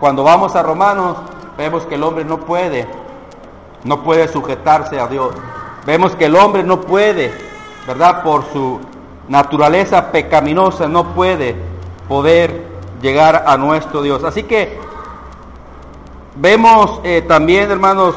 Cuando 0.00 0.22
vamos 0.22 0.54
a 0.54 0.62
Romanos 0.62 1.16
vemos 1.58 1.84
que 1.86 1.96
el 1.96 2.04
hombre 2.04 2.24
no 2.24 2.38
puede, 2.38 2.86
no 3.82 4.04
puede 4.04 4.28
sujetarse 4.28 5.00
a 5.00 5.08
Dios. 5.08 5.34
Vemos 5.84 6.14
que 6.14 6.26
el 6.26 6.36
hombre 6.36 6.62
no 6.62 6.80
puede, 6.80 7.34
¿verdad? 7.84 8.22
Por 8.22 8.44
su 8.52 8.78
naturaleza 9.28 10.12
pecaminosa, 10.12 10.86
no 10.86 11.14
puede 11.14 11.56
poder 12.08 12.62
llegar 13.02 13.42
a 13.44 13.56
nuestro 13.56 14.02
Dios. 14.02 14.22
Así 14.22 14.44
que 14.44 14.78
vemos 16.36 17.00
eh, 17.02 17.24
también, 17.26 17.70
hermanos, 17.72 18.14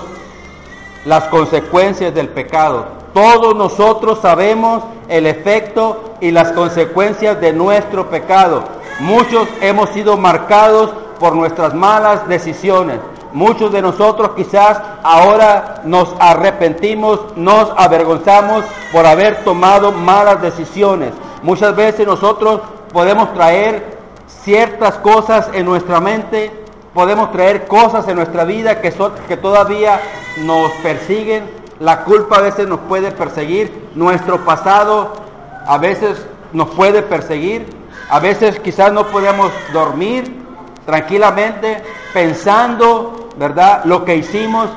las 1.05 1.23
consecuencias 1.25 2.13
del 2.13 2.29
pecado. 2.29 2.85
Todos 3.11 3.55
nosotros 3.55 4.19
sabemos 4.21 4.83
el 5.09 5.25
efecto 5.25 6.13
y 6.21 6.29
las 6.29 6.51
consecuencias 6.51 7.41
de 7.41 7.53
nuestro 7.53 8.07
pecado. 8.07 8.63
Muchos 8.99 9.47
hemos 9.61 9.89
sido 9.89 10.15
marcados 10.15 10.91
por 11.19 11.35
nuestras 11.35 11.73
malas 11.73 12.27
decisiones. 12.27 12.99
Muchos 13.33 13.71
de 13.71 13.81
nosotros 13.81 14.31
quizás 14.35 14.79
ahora 15.03 15.81
nos 15.85 16.13
arrepentimos, 16.19 17.19
nos 17.37 17.71
avergonzamos 17.77 18.65
por 18.91 19.05
haber 19.05 19.43
tomado 19.43 19.91
malas 19.91 20.41
decisiones. 20.41 21.13
Muchas 21.41 21.75
veces 21.75 22.05
nosotros 22.05 22.61
podemos 22.91 23.33
traer 23.33 23.97
ciertas 24.27 24.95
cosas 24.97 25.49
en 25.53 25.65
nuestra 25.65 26.01
mente, 26.01 26.51
podemos 26.93 27.31
traer 27.31 27.67
cosas 27.67 28.07
en 28.09 28.17
nuestra 28.17 28.43
vida 28.43 28.81
que, 28.81 28.93
que 29.27 29.37
todavía 29.37 30.01
nos 30.37 30.71
persiguen. 30.83 31.49
La 31.79 32.03
culpa 32.03 32.37
a 32.37 32.41
veces 32.41 32.67
nos 32.67 32.79
puede 32.81 33.11
perseguir, 33.11 33.89
nuestro 33.95 34.43
pasado 34.43 35.13
a 35.65 35.77
veces 35.77 36.25
nos 36.51 36.69
puede 36.71 37.01
perseguir, 37.01 37.65
a 38.09 38.19
veces 38.19 38.59
quizás 38.59 38.91
no 38.91 39.07
podemos 39.07 39.51
dormir 39.71 40.41
tranquilamente 40.85 41.81
pensando 42.13 43.20
¿verdad? 43.41 43.83
Lo 43.85 44.05
que 44.05 44.15
hicimos, 44.15 44.69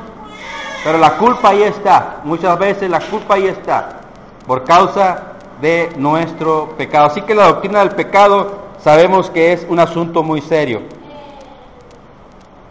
pero 0.82 0.96
la 0.96 1.18
culpa 1.18 1.50
ahí 1.50 1.64
está. 1.64 2.22
Muchas 2.24 2.58
veces 2.58 2.88
la 2.88 2.98
culpa 2.98 3.34
ahí 3.34 3.46
está 3.46 4.00
por 4.46 4.64
causa 4.64 5.34
de 5.60 5.92
nuestro 5.98 6.70
pecado. 6.70 7.08
Así 7.08 7.20
que 7.20 7.34
la 7.34 7.48
doctrina 7.48 7.80
del 7.80 7.90
pecado 7.90 8.60
sabemos 8.78 9.28
que 9.28 9.52
es 9.52 9.66
un 9.68 9.80
asunto 9.80 10.22
muy 10.22 10.40
serio. 10.40 10.80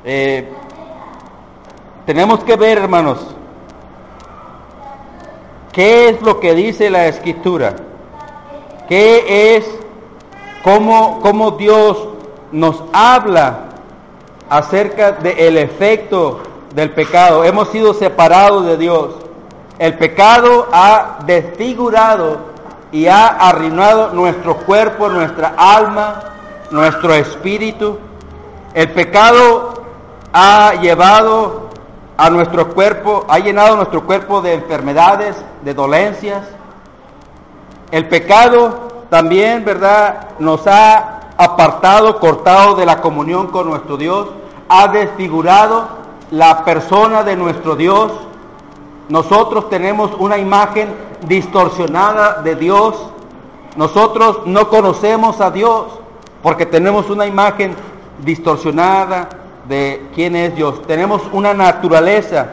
Eh, 0.04 0.52
tenemos 2.08 2.44
que 2.44 2.56
ver, 2.56 2.80
hermanos, 2.80 3.28
qué 5.72 6.10
es 6.10 6.24
lo 6.24 6.40
que 6.40 6.56
dice 6.56 6.90
la 6.90 7.06
escritura, 7.06 7.76
qué 8.90 9.58
es, 9.58 9.70
cómo, 10.64 11.20
cómo 11.22 11.52
Dios 11.52 12.08
nos 12.52 12.84
habla 12.92 13.73
acerca 14.54 15.14
del 15.14 15.58
efecto 15.58 16.40
del 16.76 16.92
pecado. 16.92 17.44
Hemos 17.44 17.70
sido 17.70 17.92
separados 17.96 18.68
de 18.68 18.78
Dios. 18.78 19.16
El 19.80 19.98
pecado 19.98 20.68
ha 20.72 21.18
desfigurado 21.26 22.38
y 22.92 23.08
ha 23.08 23.26
arruinado 23.26 24.14
nuestro 24.14 24.58
cuerpo, 24.58 25.10
nuestra 25.10 25.56
alma, 25.58 26.22
nuestro 26.70 27.16
espíritu. 27.16 27.98
El 28.76 28.92
pecado 28.92 29.74
ha 30.32 30.74
llevado 30.80 31.70
a 32.16 32.30
nuestro 32.30 32.76
cuerpo, 32.76 33.26
ha 33.28 33.40
llenado 33.40 33.76
nuestro 33.76 34.06
cuerpo 34.06 34.44
de 34.44 34.54
enfermedades, 34.54 35.36
de 35.64 35.74
dolencias. 35.74 36.46
El 37.90 38.08
pecado 38.08 39.06
también, 39.10 39.66
¿verdad?, 39.66 40.28
nos 40.38 40.68
ha 40.68 41.22
apartado, 41.38 42.20
cortado 42.20 42.76
de 42.76 42.86
la 42.86 43.02
comunión 43.02 43.48
con 43.48 43.68
nuestro 43.68 43.98
Dios 43.98 44.28
ha 44.70 44.88
desfigurado 44.88 45.88
la 46.32 46.66
persona 46.66 47.24
de 47.24 47.36
nuestro 47.36 47.76
Dios. 47.76 48.12
Nosotros 49.10 49.70
tenemos 49.70 50.12
una 50.18 50.38
imagen 50.38 50.90
distorsionada 51.28 52.42
de 52.42 52.56
Dios. 52.56 52.96
Nosotros 53.76 54.42
no 54.46 54.70
conocemos 54.70 55.42
a 55.42 55.52
Dios 55.52 55.86
porque 56.42 56.66
tenemos 56.66 57.10
una 57.10 57.26
imagen 57.26 57.76
distorsionada 58.24 59.30
de 59.68 60.10
quién 60.16 60.36
es 60.36 60.56
Dios. 60.56 60.82
Tenemos 60.88 61.22
una 61.32 61.54
naturaleza, 61.54 62.48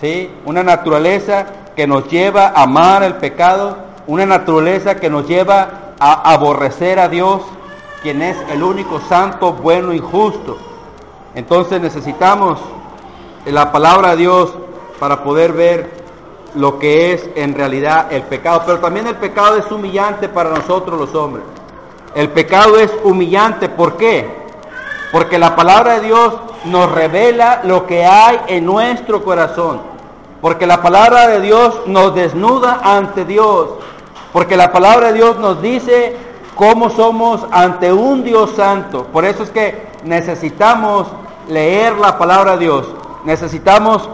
¿sí? 0.00 0.30
Una 0.44 0.62
naturaleza 0.62 1.46
que 1.74 1.86
nos 1.86 2.08
lleva 2.08 2.48
a 2.48 2.62
amar 2.62 3.02
el 3.02 3.14
pecado, 3.14 3.76
una 4.06 4.26
naturaleza 4.26 4.96
que 4.96 5.10
nos 5.10 5.26
lleva 5.26 5.94
a 5.98 6.32
aborrecer 6.32 6.98
a 6.98 7.08
Dios, 7.08 7.42
quien 8.02 8.22
es 8.22 8.36
el 8.50 8.62
único 8.62 9.00
santo, 9.00 9.52
bueno 9.52 9.92
y 9.92 9.98
justo. 9.98 10.58
Entonces 11.38 11.80
necesitamos 11.80 12.58
la 13.46 13.70
palabra 13.70 14.10
de 14.10 14.16
Dios 14.16 14.50
para 14.98 15.22
poder 15.22 15.52
ver 15.52 15.88
lo 16.56 16.80
que 16.80 17.12
es 17.12 17.30
en 17.36 17.54
realidad 17.54 18.12
el 18.12 18.22
pecado. 18.22 18.64
Pero 18.66 18.80
también 18.80 19.06
el 19.06 19.14
pecado 19.14 19.56
es 19.56 19.70
humillante 19.70 20.28
para 20.28 20.50
nosotros 20.50 20.98
los 20.98 21.14
hombres. 21.14 21.44
El 22.16 22.30
pecado 22.30 22.76
es 22.76 22.90
humillante, 23.04 23.68
¿por 23.68 23.96
qué? 23.96 24.28
Porque 25.12 25.38
la 25.38 25.54
palabra 25.54 26.00
de 26.00 26.06
Dios 26.06 26.34
nos 26.64 26.90
revela 26.90 27.60
lo 27.62 27.86
que 27.86 28.04
hay 28.04 28.40
en 28.48 28.66
nuestro 28.66 29.22
corazón. 29.22 29.80
Porque 30.40 30.66
la 30.66 30.82
palabra 30.82 31.28
de 31.28 31.40
Dios 31.40 31.82
nos 31.86 32.16
desnuda 32.16 32.80
ante 32.82 33.24
Dios. 33.24 33.68
Porque 34.32 34.56
la 34.56 34.72
palabra 34.72 35.12
de 35.12 35.12
Dios 35.12 35.38
nos 35.38 35.62
dice 35.62 36.16
cómo 36.56 36.90
somos 36.90 37.46
ante 37.52 37.92
un 37.92 38.24
Dios 38.24 38.50
santo. 38.56 39.04
Por 39.12 39.24
eso 39.24 39.44
es 39.44 39.50
que 39.50 39.86
necesitamos 40.02 41.06
leer 41.48 41.96
la 41.98 42.18
palabra 42.18 42.52
de 42.52 42.64
Dios. 42.64 42.86
Necesitamos 43.24 44.08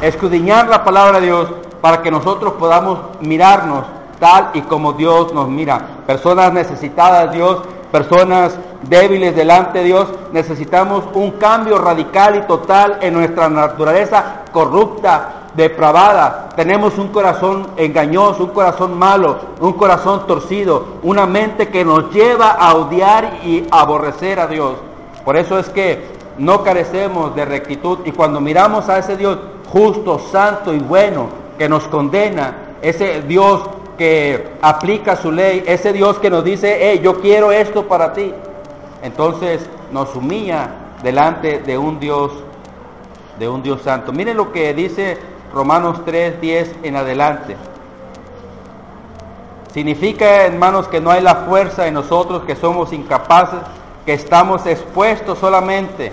escudriñar 0.00 0.68
la 0.68 0.84
palabra 0.84 1.20
de 1.20 1.26
Dios 1.26 1.48
para 1.80 2.02
que 2.02 2.10
nosotros 2.10 2.54
podamos 2.54 2.98
mirarnos 3.20 3.84
tal 4.18 4.50
y 4.54 4.62
como 4.62 4.92
Dios 4.92 5.34
nos 5.34 5.48
mira. 5.48 5.80
Personas 6.06 6.52
necesitadas 6.52 7.30
de 7.30 7.36
Dios, 7.38 7.58
personas 7.90 8.56
débiles 8.82 9.34
delante 9.34 9.80
de 9.80 9.84
Dios, 9.84 10.08
necesitamos 10.32 11.04
un 11.14 11.32
cambio 11.32 11.78
radical 11.78 12.36
y 12.36 12.42
total 12.42 12.98
en 13.00 13.14
nuestra 13.14 13.48
naturaleza 13.48 14.42
corrupta, 14.52 15.42
depravada. 15.54 16.48
Tenemos 16.56 16.98
un 16.98 17.08
corazón 17.08 17.68
engañoso, 17.76 18.44
un 18.44 18.50
corazón 18.50 18.98
malo, 18.98 19.38
un 19.60 19.72
corazón 19.74 20.26
torcido, 20.26 20.86
una 21.02 21.26
mente 21.26 21.68
que 21.68 21.84
nos 21.84 22.10
lleva 22.12 22.52
a 22.52 22.74
odiar 22.74 23.40
y 23.44 23.66
aborrecer 23.70 24.40
a 24.40 24.46
Dios. 24.46 24.74
Por 25.24 25.36
eso 25.36 25.58
es 25.58 25.68
que 25.68 26.21
no 26.38 26.62
carecemos 26.62 27.34
de 27.34 27.44
rectitud 27.44 28.00
y 28.04 28.12
cuando 28.12 28.40
miramos 28.40 28.88
a 28.88 28.98
ese 28.98 29.16
Dios 29.16 29.38
justo, 29.70 30.18
santo 30.18 30.74
y 30.74 30.78
bueno 30.78 31.28
que 31.58 31.68
nos 31.68 31.84
condena, 31.84 32.74
ese 32.82 33.22
Dios 33.22 33.62
que 33.98 34.48
aplica 34.62 35.16
su 35.16 35.30
ley, 35.30 35.62
ese 35.66 35.92
Dios 35.92 36.18
que 36.18 36.30
nos 36.30 36.44
dice, 36.44 36.78
hey, 36.80 37.00
yo 37.02 37.20
quiero 37.20 37.52
esto 37.52 37.86
para 37.86 38.12
ti, 38.12 38.32
entonces 39.02 39.68
nos 39.92 40.14
humilla 40.14 40.70
delante 41.02 41.60
de 41.60 41.78
un 41.78 42.00
Dios, 42.00 42.32
de 43.38 43.48
un 43.48 43.62
Dios 43.62 43.82
santo. 43.82 44.12
Miren 44.12 44.36
lo 44.36 44.52
que 44.52 44.72
dice 44.74 45.18
Romanos 45.52 46.02
3, 46.04 46.40
10 46.40 46.76
en 46.82 46.96
adelante. 46.96 47.56
Significa, 49.72 50.44
hermanos, 50.44 50.88
que 50.88 51.00
no 51.00 51.10
hay 51.10 51.22
la 51.22 51.34
fuerza 51.46 51.86
en 51.86 51.94
nosotros, 51.94 52.42
que 52.44 52.56
somos 52.56 52.92
incapaces, 52.92 53.60
que 54.04 54.14
estamos 54.14 54.66
expuestos 54.66 55.38
solamente 55.38 56.12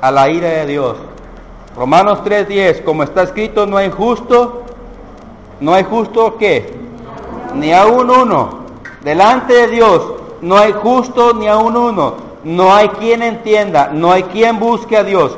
a 0.00 0.10
la 0.10 0.28
ira 0.30 0.48
de 0.48 0.66
Dios. 0.66 0.96
Romanos 1.76 2.22
3:10, 2.24 2.82
como 2.82 3.02
está 3.02 3.22
escrito, 3.22 3.66
no 3.66 3.76
hay 3.76 3.90
justo, 3.90 4.62
no 5.60 5.74
hay 5.74 5.84
justo 5.84 6.36
que, 6.36 6.74
ni 7.54 7.72
aún 7.72 8.10
uno. 8.10 8.64
Delante 9.02 9.54
de 9.54 9.68
Dios 9.68 10.14
no 10.44 10.58
hay 10.58 10.72
justo 10.72 11.32
ni 11.32 11.48
aún 11.48 11.76
uno. 11.76 12.14
No 12.44 12.74
hay 12.74 12.88
quien 12.88 13.22
entienda, 13.22 13.90
no 13.92 14.12
hay 14.12 14.24
quien 14.24 14.60
busque 14.60 14.98
a 14.98 15.04
Dios. 15.04 15.36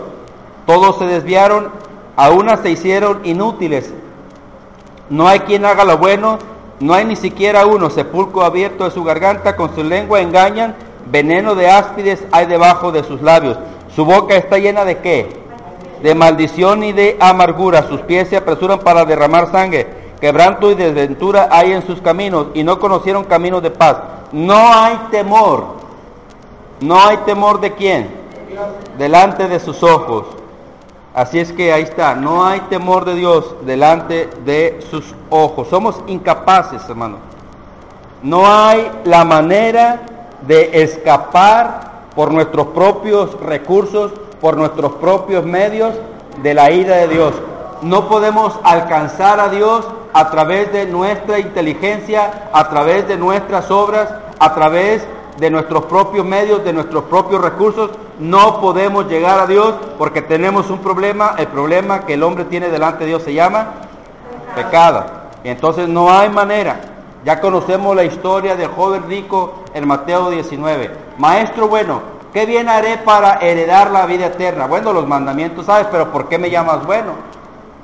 Todos 0.67 0.99
se 0.99 1.07
desviaron, 1.07 1.71
a 2.17 2.57
se 2.57 2.71
hicieron 2.71 3.21
inútiles. 3.25 3.93
No 5.09 5.29
hay 5.29 5.41
quien 5.41 5.65
haga 5.65 5.85
lo 5.85 5.99
bueno, 5.99 6.39
no 6.81 6.93
hay 6.95 7.05
ni 7.05 7.15
siquiera 7.15 7.67
uno. 7.67 7.91
Sepulcro 7.91 8.43
abierto 8.43 8.83
de 8.83 8.91
su 8.91 9.05
garganta, 9.05 9.55
con 9.55 9.73
su 9.77 9.85
lengua 9.85 10.21
engañan, 10.21 10.75
veneno 11.11 11.55
de 11.55 11.69
áspides 11.71 12.25
hay 12.33 12.47
debajo 12.47 12.93
de 12.93 13.05
sus 13.05 13.23
labios. 13.23 13.59
Su 13.95 14.05
boca 14.05 14.37
está 14.37 14.59
llena 14.59 14.85
de 14.85 14.99
qué? 14.99 15.29
De 16.03 16.15
maldición 16.15 16.83
y 16.85 16.93
de 16.93 17.17
amargura. 17.21 17.89
Sus 17.89 18.01
pies 18.03 18.29
se 18.29 18.37
apresuran 18.37 18.81
para 18.81 19.05
derramar 19.05 19.51
sangre. 19.51 19.87
Quebranto 20.21 20.71
y 20.71 20.75
desventura 20.75 21.49
hay 21.51 21.73
en 21.73 21.87
sus 21.87 22.01
caminos 22.01 22.49
y 22.55 22.63
no 22.63 22.79
conocieron 22.79 23.25
caminos 23.25 23.63
de 23.63 23.71
paz. 23.71 23.97
No 24.33 24.73
hay 24.73 24.99
temor. 25.11 25.77
No 26.81 27.01
hay 27.01 27.19
temor 27.19 27.61
de 27.61 27.73
quién? 27.73 28.11
Delante 28.99 29.49
de 29.49 29.61
sus 29.61 29.83
ojos. 29.83 30.27
Así 31.15 31.39
es 31.39 31.51
que 31.51 31.73
ahí 31.73 31.83
está, 31.83 32.15
no 32.15 32.45
hay 32.45 32.61
temor 32.69 33.07
de 33.07 33.15
Dios 33.15 33.55
delante 33.65 34.29
de 34.45 34.85
sus 34.91 35.15
ojos. 35.31 35.69
Somos 35.69 36.03
incapaces, 36.07 36.87
hermano. 36.91 37.17
No 38.23 38.47
hay 38.47 38.91
la 39.05 39.25
manera 39.25 40.03
de 40.47 40.83
escapar 40.83 41.97
por 42.15 42.33
nuestros 42.33 42.69
propios 42.69 43.39
recursos, 43.41 44.13
por 44.41 44.57
nuestros 44.57 44.93
propios 44.93 45.45
medios 45.45 45.95
de 46.43 46.55
la 46.55 46.71
ira 46.71 46.97
de 46.97 47.09
Dios. 47.09 47.35
No 47.83 48.09
podemos 48.09 48.59
alcanzar 48.63 49.39
a 49.41 49.49
Dios 49.49 49.87
a 50.13 50.31
través 50.31 50.73
de 50.73 50.87
nuestra 50.87 51.39
inteligencia, 51.39 52.49
a 52.53 52.69
través 52.71 53.07
de 53.07 53.19
nuestras 53.19 53.71
obras, 53.71 54.09
a 54.39 54.55
través 54.55 55.07
de 55.39 55.51
nuestros 55.51 55.85
propios 55.85 56.25
medios, 56.25 56.65
de 56.65 56.73
nuestros 56.73 57.05
propios 57.05 57.43
recursos. 57.43 57.91
No 58.19 58.61
podemos 58.63 59.09
llegar 59.09 59.39
a 59.41 59.47
Dios 59.47 59.75
porque 59.99 60.23
tenemos 60.23 60.71
un 60.71 60.79
problema. 60.79 61.35
El 61.37 61.49
problema 61.49 62.07
que 62.07 62.15
el 62.15 62.23
hombre 62.23 62.45
tiene 62.47 62.71
delante 62.71 63.01
de 63.01 63.09
Dios 63.11 63.23
se 63.23 63.35
llama 63.35 63.75
pecado. 64.55 65.05
Y 65.45 65.51
entonces 65.51 65.87
no 65.87 66.11
hay 66.11 66.31
manera. 66.31 66.81
Ya 67.25 67.41
conocemos 67.41 67.95
la 67.95 68.05
historia 68.05 68.57
del 68.57 68.69
joven 68.69 69.05
rico 69.09 69.65
en 69.77 69.87
Mateo 69.87 70.31
19. 70.31 70.91
Maestro 71.19 71.69
bueno, 71.69 72.01
¿qué 72.33 72.47
bien 72.47 72.69
haré 72.69 72.97
para 72.97 73.35
heredar 73.35 73.91
la 73.91 74.07
vida 74.07 74.27
eterna? 74.27 74.67
Bueno, 74.67 74.93
los 74.95 75.07
mandamientos 75.07 75.67
sabes, 75.67 75.87
pero 75.93 76.11
¿por 76.11 76.29
qué 76.29 76.39
me 76.39 76.49
llamas 76.49 76.87
bueno? 76.87 77.13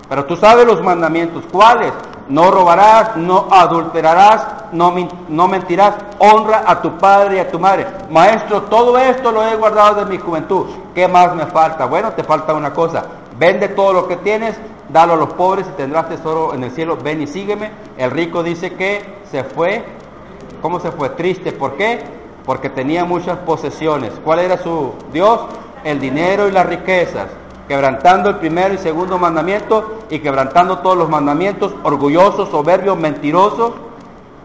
Pero 0.08 0.24
tú 0.24 0.36
sabes 0.36 0.66
los 0.66 0.82
mandamientos. 0.82 1.44
¿Cuáles? 1.52 1.92
No 2.28 2.50
robarás, 2.50 3.14
no 3.16 3.46
adulterarás, 3.50 4.46
no, 4.72 4.94
no, 5.28 5.48
mentirás, 5.48 5.94
honra 6.18 6.64
a 6.66 6.80
tu 6.80 6.96
padre 6.96 7.36
y 7.36 7.38
a 7.40 7.50
tu 7.50 7.58
madre. 7.58 7.86
Maestro, 8.08 8.62
todo 8.62 8.96
esto 8.96 9.30
lo 9.30 9.46
he 9.46 9.54
guardado 9.56 10.04
de 10.04 10.06
mi 10.06 10.16
juventud. 10.16 10.66
¿Qué 10.94 11.06
más 11.08 11.34
me 11.34 11.44
falta? 11.44 11.84
Bueno, 11.84 12.12
te 12.12 12.24
falta 12.24 12.54
una 12.54 12.72
cosa. 12.72 13.04
Vende 13.38 13.68
todo 13.68 13.92
lo 13.92 14.08
que 14.08 14.16
tienes, 14.16 14.56
dalo 14.88 15.12
a 15.12 15.16
los 15.16 15.34
pobres 15.34 15.66
y 15.66 15.76
tendrás 15.76 16.08
tesoro 16.08 16.54
en 16.54 16.64
el 16.64 16.70
cielo. 16.70 16.96
Ven 16.96 17.20
y 17.20 17.26
sígueme. 17.26 17.70
El 17.98 18.10
rico 18.10 18.42
dice 18.42 18.72
que 18.72 19.20
se 19.30 19.44
fue. 19.44 19.84
¿Cómo 20.62 20.80
se 20.80 20.90
fue? 20.90 21.10
Triste. 21.10 21.52
¿Por 21.52 21.76
qué? 21.76 22.02
Porque 22.46 22.70
tenía 22.70 23.04
muchas 23.04 23.36
posesiones. 23.38 24.12
¿Cuál 24.24 24.38
era 24.38 24.56
su 24.56 24.92
Dios? 25.12 25.40
El 25.84 26.00
dinero 26.00 26.48
y 26.48 26.52
las 26.52 26.64
riquezas 26.64 27.26
quebrantando 27.72 28.28
el 28.28 28.36
primero 28.36 28.74
y 28.74 28.78
segundo 28.78 29.18
mandamiento 29.18 30.00
y 30.10 30.18
quebrantando 30.18 30.80
todos 30.80 30.96
los 30.96 31.08
mandamientos, 31.08 31.72
orgulloso, 31.84 32.44
soberbio, 32.44 32.96
mentiroso, 32.96 33.74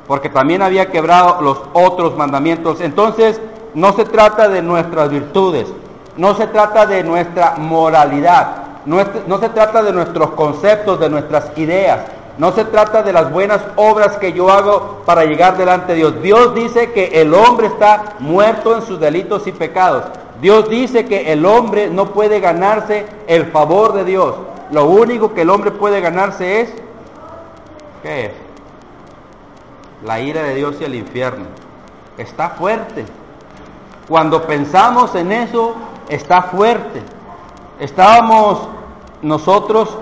porque 0.08 0.30
también 0.30 0.62
había 0.62 0.89
quebrado 0.89 1.41
los 1.41 1.60
otros 1.73 2.15
mandamientos. 2.15 2.80
Entonces, 2.80 3.41
no 3.73 3.93
se 3.93 4.06
trata 4.06 4.47
de 4.47 4.62
nuestras 4.62 5.10
virtudes, 5.10 5.67
no 6.15 6.36
se 6.36 6.47
trata 6.47 6.86
de 6.86 7.03
nuestra 7.03 7.56
moralidad, 7.58 8.63
no, 8.86 8.97
no 9.27 9.39
se 9.39 9.49
trata 9.49 9.84
de 9.84 9.91
nuestros 9.91 10.30
conceptos, 10.32 10.99
de 10.99 11.10
nuestras 11.10 11.51
ideas, 11.58 11.99
no 12.38 12.52
se 12.52 12.65
trata 12.65 13.02
de 13.02 13.13
las 13.13 13.32
buenas 13.32 13.62
obras 13.76 14.17
que 14.17 14.32
yo 14.32 14.52
hago 14.52 15.02
para 15.06 15.26
llegar 15.26 15.58
delante 15.58 15.93
de 15.93 16.00
Dios. 16.00 16.21
Dios 16.21 16.54
dice 16.54 16.91
que 16.91 17.21
el 17.21 17.34
hombre 17.34 17.67
está 17.67 18.15
muerto 18.19 18.76
en 18.76 18.84
sus 18.84 19.00
delitos 19.00 19.47
y 19.47 19.52
pecados. 19.52 20.04
Dios 20.39 20.69
dice 20.69 21.06
que 21.06 21.32
el 21.34 21.45
hombre 21.47 21.89
no 21.89 22.13
puede 22.13 22.39
ganarse 22.39 23.08
el 23.26 23.47
favor 23.47 23.93
de 23.93 24.04
Dios. 24.04 24.36
Lo 24.71 24.86
único 24.86 25.34
que 25.34 25.41
el 25.41 25.50
hombre 25.50 25.71
puede 25.71 26.00
ganarse 26.00 26.62
es, 26.62 26.73
¿qué 28.04 28.26
es? 28.28 28.32
La 30.06 30.19
ira 30.19 30.43
de 30.43 30.54
Dios 30.54 30.76
y 30.80 30.84
el 30.84 30.93
infierno. 30.93 31.45
Está 32.19 32.52
fuerte. 32.52 33.06
Cuando 34.08 34.43
pensamos 34.43 35.15
en 35.15 35.32
eso, 35.32 35.73
está 36.08 36.43
fuerte. 36.43 37.02
Estábamos 37.80 38.69
nosotros 39.23 39.97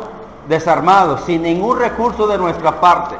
desarmados, 0.47 1.21
sin 1.21 1.43
ningún 1.43 1.79
recurso 1.79 2.27
de 2.27 2.37
nuestra 2.37 2.79
parte. 2.79 3.15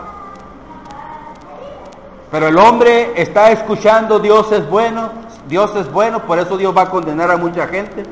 Pero 2.32 2.48
el 2.48 2.58
hombre 2.58 3.14
está 3.16 3.52
escuchando, 3.52 4.20
Dios 4.20 4.52
es 4.52 4.70
bueno, 4.70 5.10
Dios 5.48 5.76
es 5.76 5.92
bueno, 5.92 6.20
por 6.24 6.40
eso 6.40 6.58
Dios 6.58 6.76
va 6.76 6.84
a 6.84 6.90
condenar 6.90 7.32
a 7.32 7.38
mucha 7.38 7.68
gente, 7.68 8.04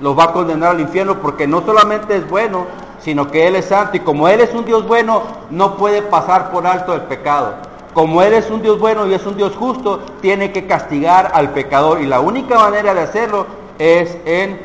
los 0.00 0.18
va 0.18 0.24
a 0.24 0.32
condenar 0.32 0.70
al 0.70 0.80
infierno, 0.80 1.16
porque 1.20 1.46
no 1.46 1.60
solamente 1.60 2.16
es 2.16 2.28
bueno, 2.28 2.66
sino 3.00 3.30
que 3.30 3.46
Él 3.46 3.56
es 3.56 3.66
santo, 3.66 3.96
y 3.96 4.00
como 4.00 4.26
Él 4.28 4.40
es 4.40 4.52
un 4.54 4.64
Dios 4.64 4.86
bueno, 4.86 5.22
no 5.50 5.76
puede 5.76 6.02
pasar 6.02 6.50
por 6.50 6.66
alto 6.66 6.94
el 6.94 7.02
pecado. 7.02 7.54
Como 7.94 8.22
Él 8.22 8.34
es 8.34 8.50
un 8.50 8.62
Dios 8.62 8.78
bueno 8.78 9.06
y 9.06 9.14
es 9.14 9.24
un 9.26 9.36
Dios 9.36 9.54
justo, 9.56 10.00
tiene 10.20 10.52
que 10.52 10.66
castigar 10.66 11.30
al 11.34 11.50
pecador, 11.50 12.00
y 12.00 12.06
la 12.06 12.20
única 12.20 12.58
manera 12.58 12.94
de 12.94 13.02
hacerlo 13.02 13.46
es 13.78 14.16
en 14.24 14.60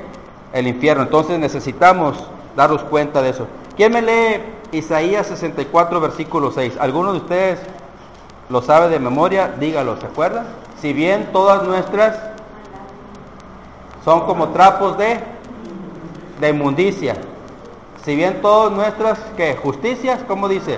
el 0.53 0.67
infierno. 0.67 1.03
Entonces 1.03 1.37
necesitamos 1.39 2.27
darnos 2.55 2.83
cuenta 2.83 3.21
de 3.21 3.29
eso. 3.29 3.47
¿Quién 3.75 3.91
me 3.91 4.01
lee 4.01 4.41
Isaías 4.71 5.27
64, 5.27 5.99
versículo 5.99 6.51
6? 6.51 6.77
¿Alguno 6.79 7.11
de 7.13 7.17
ustedes 7.19 7.59
lo 8.49 8.61
sabe 8.61 8.89
de 8.89 8.99
memoria, 8.99 9.53
dígalo, 9.59 9.99
¿se 9.99 10.05
acuerdan? 10.05 10.45
Si 10.79 10.93
bien 10.93 11.29
todas 11.31 11.63
nuestras 11.63 12.19
son 14.03 14.21
como 14.21 14.49
trapos 14.49 14.97
de, 14.97 15.19
de 16.39 16.49
inmundicia. 16.49 17.15
Si 18.03 18.15
bien 18.15 18.41
todas 18.41 18.71
nuestras 18.71 19.17
que 19.37 19.55
justicias, 19.55 20.21
¿cómo 20.27 20.49
dice? 20.49 20.77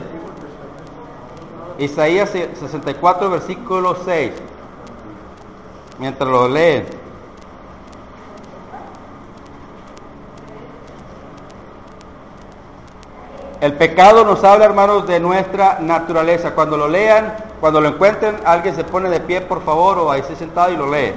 Isaías 1.79 2.29
64, 2.29 3.29
versículo 3.29 3.97
6. 4.05 4.31
Mientras 5.99 6.29
lo 6.29 6.47
leen. 6.47 6.85
El 13.65 13.73
pecado 13.73 14.23
nos 14.23 14.43
habla, 14.43 14.65
hermanos, 14.65 15.07
de 15.07 15.19
nuestra 15.19 15.79
naturaleza. 15.81 16.51
Cuando 16.51 16.77
lo 16.77 16.87
lean, 16.87 17.35
cuando 17.59 17.81
lo 17.81 17.87
encuentren, 17.87 18.35
alguien 18.45 18.75
se 18.75 18.83
pone 18.83 19.09
de 19.09 19.19
pie, 19.19 19.41
por 19.41 19.63
favor, 19.63 19.97
o 19.97 20.11
ahí 20.11 20.21
se 20.21 20.35
sentado 20.35 20.71
y 20.71 20.77
lo 20.77 20.87
lee. 20.87 21.15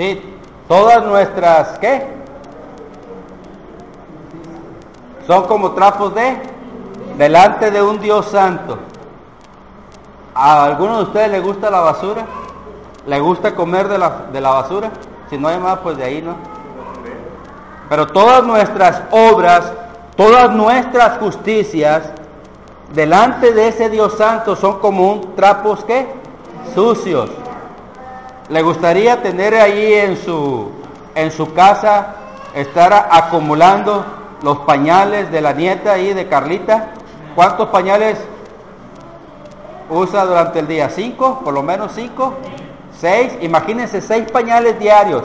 Sí, 0.00 0.18
todas 0.70 1.04
nuestras, 1.04 1.80
¿qué? 1.80 2.06
Son 5.26 5.44
como 5.48 5.72
trapos 5.72 6.14
de 6.14 6.36
delante 7.18 7.72
de 7.72 7.82
un 7.82 7.98
Dios 7.98 8.26
santo. 8.26 8.78
¿A 10.32 10.64
alguno 10.64 10.98
de 10.98 11.02
ustedes 11.02 11.32
le 11.32 11.40
gusta 11.40 11.72
la 11.72 11.80
basura? 11.80 12.24
¿Le 13.04 13.18
gusta 13.18 13.52
comer 13.56 13.88
de 13.88 13.98
la, 13.98 14.26
de 14.32 14.40
la 14.40 14.50
basura? 14.50 14.92
Si 15.28 15.36
no 15.36 15.48
hay 15.48 15.58
más, 15.58 15.80
pues 15.80 15.96
de 15.96 16.04
ahí 16.04 16.22
no. 16.22 16.36
Pero 17.88 18.06
todas 18.06 18.44
nuestras 18.44 19.02
obras, 19.10 19.72
todas 20.16 20.52
nuestras 20.52 21.18
justicias, 21.18 22.12
delante 22.94 23.52
de 23.52 23.66
ese 23.66 23.90
Dios 23.90 24.16
santo 24.16 24.54
son 24.54 24.78
como 24.78 25.14
un 25.14 25.34
trapos 25.34 25.84
que 25.84 26.06
sucios. 26.72 27.28
¿Le 28.50 28.62
gustaría 28.62 29.22
tener 29.22 29.54
ahí 29.54 29.94
en 29.94 30.16
su, 30.16 30.72
en 31.14 31.30
su 31.30 31.54
casa, 31.54 32.16
estar 32.52 33.08
acumulando 33.12 34.04
los 34.42 34.58
pañales 34.60 35.30
de 35.30 35.40
la 35.40 35.52
nieta 35.52 35.92
ahí 35.92 36.12
de 36.12 36.26
Carlita? 36.26 36.88
¿Cuántos 37.36 37.68
pañales 37.68 38.18
usa 39.88 40.24
durante 40.24 40.58
el 40.58 40.66
día? 40.66 40.90
¿Cinco? 40.90 41.42
¿Por 41.44 41.54
lo 41.54 41.62
menos 41.62 41.92
cinco? 41.94 42.34
¿Seis? 42.98 43.38
Imagínense 43.40 44.00
seis 44.00 44.28
pañales 44.32 44.80
diarios 44.80 45.22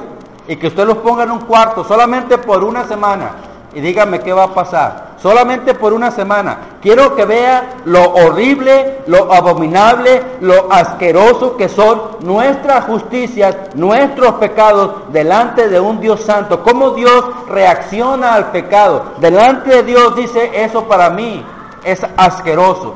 y 0.47 0.57
que 0.57 0.67
usted 0.67 0.85
los 0.85 0.97
ponga 0.97 1.23
en 1.23 1.31
un 1.31 1.39
cuarto 1.39 1.83
solamente 1.83 2.37
por 2.37 2.63
una 2.63 2.83
semana 2.83 3.31
y 3.75 3.81
dígame 3.81 4.21
qué 4.21 4.31
va 4.31 4.45
a 4.45 4.53
pasar. 4.53 5.15
Solamente 5.21 5.73
por 5.73 5.91
una 5.91 6.09
semana. 6.09 6.59
Quiero 6.81 7.13
que 7.13 7.25
vea 7.25 7.73
lo 7.83 8.13
horrible, 8.13 9.01
lo 9.05 9.33
abominable, 9.33 10.23
lo 10.39 10.71
asqueroso 10.71 11.57
que 11.57 11.67
son 11.67 12.01
nuestras 12.21 12.85
justicias, 12.85 13.55
nuestros 13.75 14.35
pecados 14.35 15.11
delante 15.11 15.67
de 15.67 15.79
un 15.79 15.99
Dios 15.99 16.21
santo. 16.21 16.63
Cómo 16.63 16.91
Dios 16.91 17.25
reacciona 17.49 18.33
al 18.33 18.51
pecado. 18.51 19.03
Delante 19.19 19.75
de 19.75 19.83
Dios 19.83 20.15
dice, 20.15 20.63
eso 20.63 20.85
para 20.85 21.09
mí 21.09 21.43
es 21.83 22.01
asqueroso. 22.15 22.93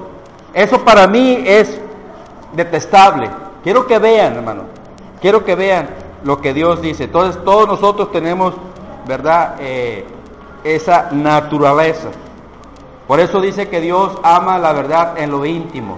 Eso 0.54 0.80
para 0.86 1.08
mí 1.08 1.44
es 1.46 1.78
detestable. 2.54 3.30
Quiero 3.64 3.86
que 3.86 4.00
vean, 4.00 4.36
hermano. 4.36 4.64
Quiero 5.20 5.44
que 5.44 5.56
vean 5.56 5.90
lo 6.24 6.40
que 6.40 6.54
Dios 6.54 6.82
dice. 6.82 7.04
Entonces 7.04 7.44
todos 7.44 7.68
nosotros 7.68 8.14
tenemos, 8.14 8.54
¿verdad? 9.06 9.56
Eh, 9.60 10.06
esa 10.64 11.10
naturaleza. 11.12 12.10
Por 13.08 13.20
eso 13.20 13.42
dice 13.42 13.70
que 13.70 13.82
Dios 13.82 14.18
ama 14.24 14.60
la 14.60 14.72
verdad 14.74 15.18
en 15.18 15.32
lo 15.32 15.46
íntimo. 15.46 15.98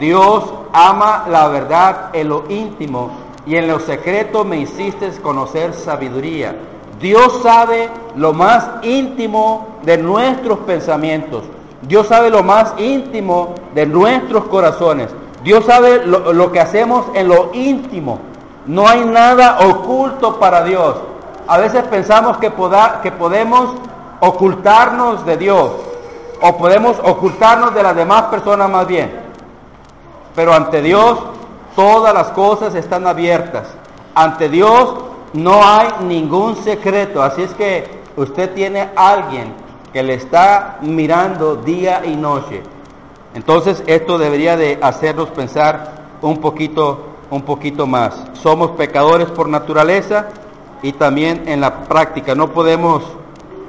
Dios 0.00 0.44
ama 0.72 1.24
la 1.28 1.48
verdad 1.48 2.10
en 2.12 2.28
lo 2.28 2.44
íntimo 2.48 3.10
y 3.46 3.56
en 3.56 3.68
lo 3.68 3.78
secreto 3.80 4.44
me 4.44 4.58
insistes 4.58 5.20
conocer 5.20 5.72
sabiduría. 5.74 6.56
Dios 7.00 7.40
sabe 7.42 7.90
lo 8.14 8.32
más 8.32 8.66
íntimo 8.82 9.66
de 9.82 9.98
nuestros 9.98 10.58
pensamientos. 10.60 11.44
Dios 11.82 12.06
sabe 12.06 12.30
lo 12.30 12.42
más 12.42 12.74
íntimo 12.78 13.54
de 13.74 13.86
nuestros 13.86 14.44
corazones. 14.44 15.14
Dios 15.44 15.64
sabe 15.66 16.06
lo, 16.06 16.32
lo 16.32 16.50
que 16.50 16.60
hacemos 16.60 17.06
en 17.14 17.28
lo 17.28 17.50
íntimo. 17.52 18.18
No 18.66 18.88
hay 18.88 19.04
nada 19.04 19.58
oculto 19.60 20.38
para 20.40 20.64
Dios. 20.64 20.96
A 21.48 21.58
veces 21.58 21.84
pensamos 21.84 22.38
que, 22.38 22.52
que 23.02 23.12
podemos 23.12 23.74
ocultarnos 24.20 25.24
de 25.24 25.36
Dios 25.36 25.70
o 26.40 26.56
podemos 26.56 26.98
ocultarnos 27.02 27.74
de 27.74 27.82
las 27.82 27.94
demás 27.94 28.22
personas 28.24 28.68
más 28.68 28.86
bien. 28.86 29.12
Pero 30.34 30.52
ante 30.52 30.82
Dios 30.82 31.18
todas 31.74 32.12
las 32.12 32.28
cosas 32.28 32.74
están 32.74 33.06
abiertas. 33.06 33.68
Ante 34.14 34.48
Dios 34.48 34.94
no 35.34 35.60
hay 35.62 35.88
ningún 36.04 36.56
secreto. 36.56 37.22
Así 37.22 37.42
es 37.42 37.54
que 37.54 38.00
usted 38.16 38.52
tiene 38.54 38.90
alguien 38.96 39.54
que 39.92 40.02
le 40.02 40.14
está 40.14 40.78
mirando 40.80 41.56
día 41.56 42.02
y 42.04 42.16
noche. 42.16 42.62
Entonces 43.34 43.84
esto 43.86 44.18
debería 44.18 44.56
de 44.56 44.78
hacernos 44.82 45.28
pensar 45.30 46.06
un 46.22 46.38
poquito, 46.38 47.06
un 47.30 47.42
poquito 47.42 47.86
más. 47.86 48.24
Somos 48.32 48.72
pecadores 48.72 49.30
por 49.30 49.48
naturaleza 49.48 50.26
y 50.82 50.92
también 50.92 51.48
en 51.48 51.60
la 51.60 51.84
práctica. 51.84 52.34
No 52.34 52.52
podemos 52.52 53.02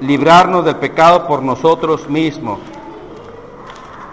librarnos 0.01 0.65
del 0.65 0.75
pecado 0.75 1.27
por 1.27 1.41
nosotros 1.41 2.07
mismos. 2.09 2.59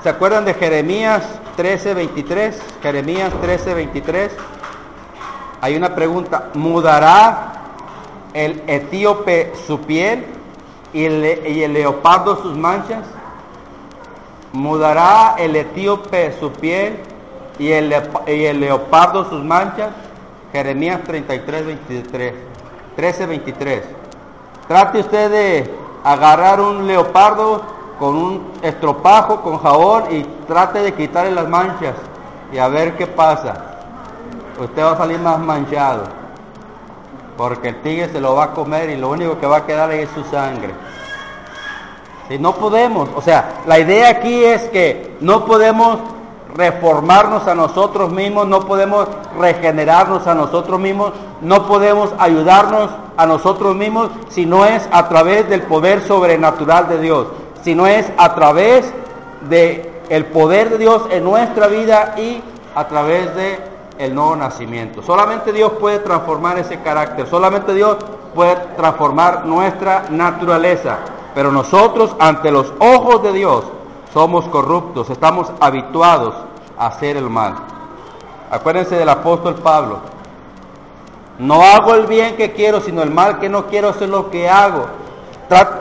¿Se 0.02 0.08
acuerdan 0.08 0.44
de 0.44 0.54
Jeremías 0.54 1.22
13:23? 1.56 2.54
Jeremías 2.82 3.32
13:23. 3.42 4.30
Hay 5.60 5.76
una 5.76 5.94
pregunta, 5.94 6.50
¿mudará 6.54 7.52
el 8.34 8.62
etíope 8.66 9.52
su 9.66 9.80
piel 9.80 10.26
y 10.92 11.04
el, 11.04 11.72
leopardo 11.72 12.42
sus 12.42 12.54
manchas? 12.56 13.04
¿Mudará 14.52 15.36
el 15.38 15.56
etíope 15.56 16.34
su 16.38 16.52
piel 16.52 16.98
y 17.58 17.70
el, 17.72 17.94
y 18.26 18.44
el 18.44 18.60
leopardo 18.60 19.28
sus 19.30 19.42
manchas? 19.42 19.88
Jeremías 20.52 21.00
33, 21.04 21.66
23. 21.66 22.34
13:23. 22.96 23.82
Trate 24.68 25.00
usted 25.00 25.30
de 25.30 25.74
agarrar 26.04 26.60
un 26.60 26.86
leopardo 26.86 27.62
con 27.98 28.16
un 28.16 28.52
estropajo, 28.62 29.40
con 29.40 29.58
jabón 29.58 30.04
y 30.10 30.22
trate 30.46 30.80
de 30.80 30.94
quitarle 30.94 31.30
las 31.30 31.48
manchas 31.48 31.94
y 32.52 32.58
a 32.58 32.68
ver 32.68 32.96
qué 32.96 33.06
pasa. 33.06 33.54
Usted 34.58 34.82
va 34.82 34.92
a 34.92 34.96
salir 34.96 35.18
más 35.18 35.38
manchado 35.38 36.24
porque 37.36 37.68
el 37.68 37.82
tigre 37.82 38.08
se 38.08 38.20
lo 38.20 38.34
va 38.34 38.44
a 38.44 38.50
comer 38.52 38.90
y 38.90 38.96
lo 38.96 39.10
único 39.10 39.38
que 39.38 39.46
va 39.46 39.58
a 39.58 39.66
quedar 39.66 39.90
es 39.92 40.08
su 40.10 40.22
sangre. 40.24 40.72
Si 42.28 42.38
no 42.38 42.52
podemos, 42.54 43.08
o 43.14 43.20
sea, 43.20 43.62
la 43.66 43.78
idea 43.78 44.08
aquí 44.08 44.44
es 44.44 44.62
que 44.70 45.16
no 45.20 45.44
podemos 45.44 45.98
reformarnos 46.54 47.46
a 47.48 47.54
nosotros 47.54 48.10
mismos, 48.10 48.46
no 48.46 48.60
podemos 48.60 49.08
regenerarnos 49.38 50.26
a 50.26 50.34
nosotros 50.34 50.78
mismos, 50.78 51.12
no 51.44 51.66
podemos 51.66 52.10
ayudarnos 52.18 52.90
a 53.16 53.26
nosotros 53.26 53.76
mismos 53.76 54.10
si 54.28 54.46
no 54.46 54.64
es 54.64 54.88
a 54.90 55.08
través 55.08 55.48
del 55.48 55.62
poder 55.62 56.02
sobrenatural 56.02 56.88
de 56.88 57.00
Dios, 57.00 57.26
si 57.62 57.74
no 57.74 57.86
es 57.86 58.10
a 58.16 58.34
través 58.34 58.92
de 59.48 59.92
el 60.08 60.26
poder 60.26 60.70
de 60.70 60.78
Dios 60.78 61.02
en 61.10 61.22
nuestra 61.22 61.68
vida 61.68 62.14
y 62.16 62.42
a 62.74 62.88
través 62.88 63.34
de 63.36 63.58
el 63.98 64.14
nuevo 64.14 64.34
nacimiento. 64.36 65.02
Solamente 65.02 65.52
Dios 65.52 65.72
puede 65.72 65.98
transformar 66.00 66.58
ese 66.58 66.80
carácter, 66.80 67.26
solamente 67.26 67.74
Dios 67.74 67.98
puede 68.34 68.56
transformar 68.76 69.46
nuestra 69.46 70.04
naturaleza, 70.10 70.98
pero 71.34 71.52
nosotros 71.52 72.16
ante 72.18 72.50
los 72.50 72.72
ojos 72.78 73.22
de 73.22 73.32
Dios 73.32 73.64
somos 74.12 74.46
corruptos, 74.46 75.10
estamos 75.10 75.52
habituados 75.60 76.34
a 76.78 76.86
hacer 76.86 77.16
el 77.16 77.28
mal. 77.28 77.54
Acuérdense 78.50 78.96
del 78.96 79.08
apóstol 79.08 79.54
Pablo. 79.56 80.13
No 81.38 81.62
hago 81.62 81.94
el 81.94 82.06
bien 82.06 82.36
que 82.36 82.52
quiero, 82.52 82.80
sino 82.80 83.02
el 83.02 83.10
mal 83.10 83.40
que 83.40 83.48
no 83.48 83.66
quiero 83.66 83.90
hacer 83.90 84.08
lo 84.08 84.30
que 84.30 84.48
hago. 84.48 84.86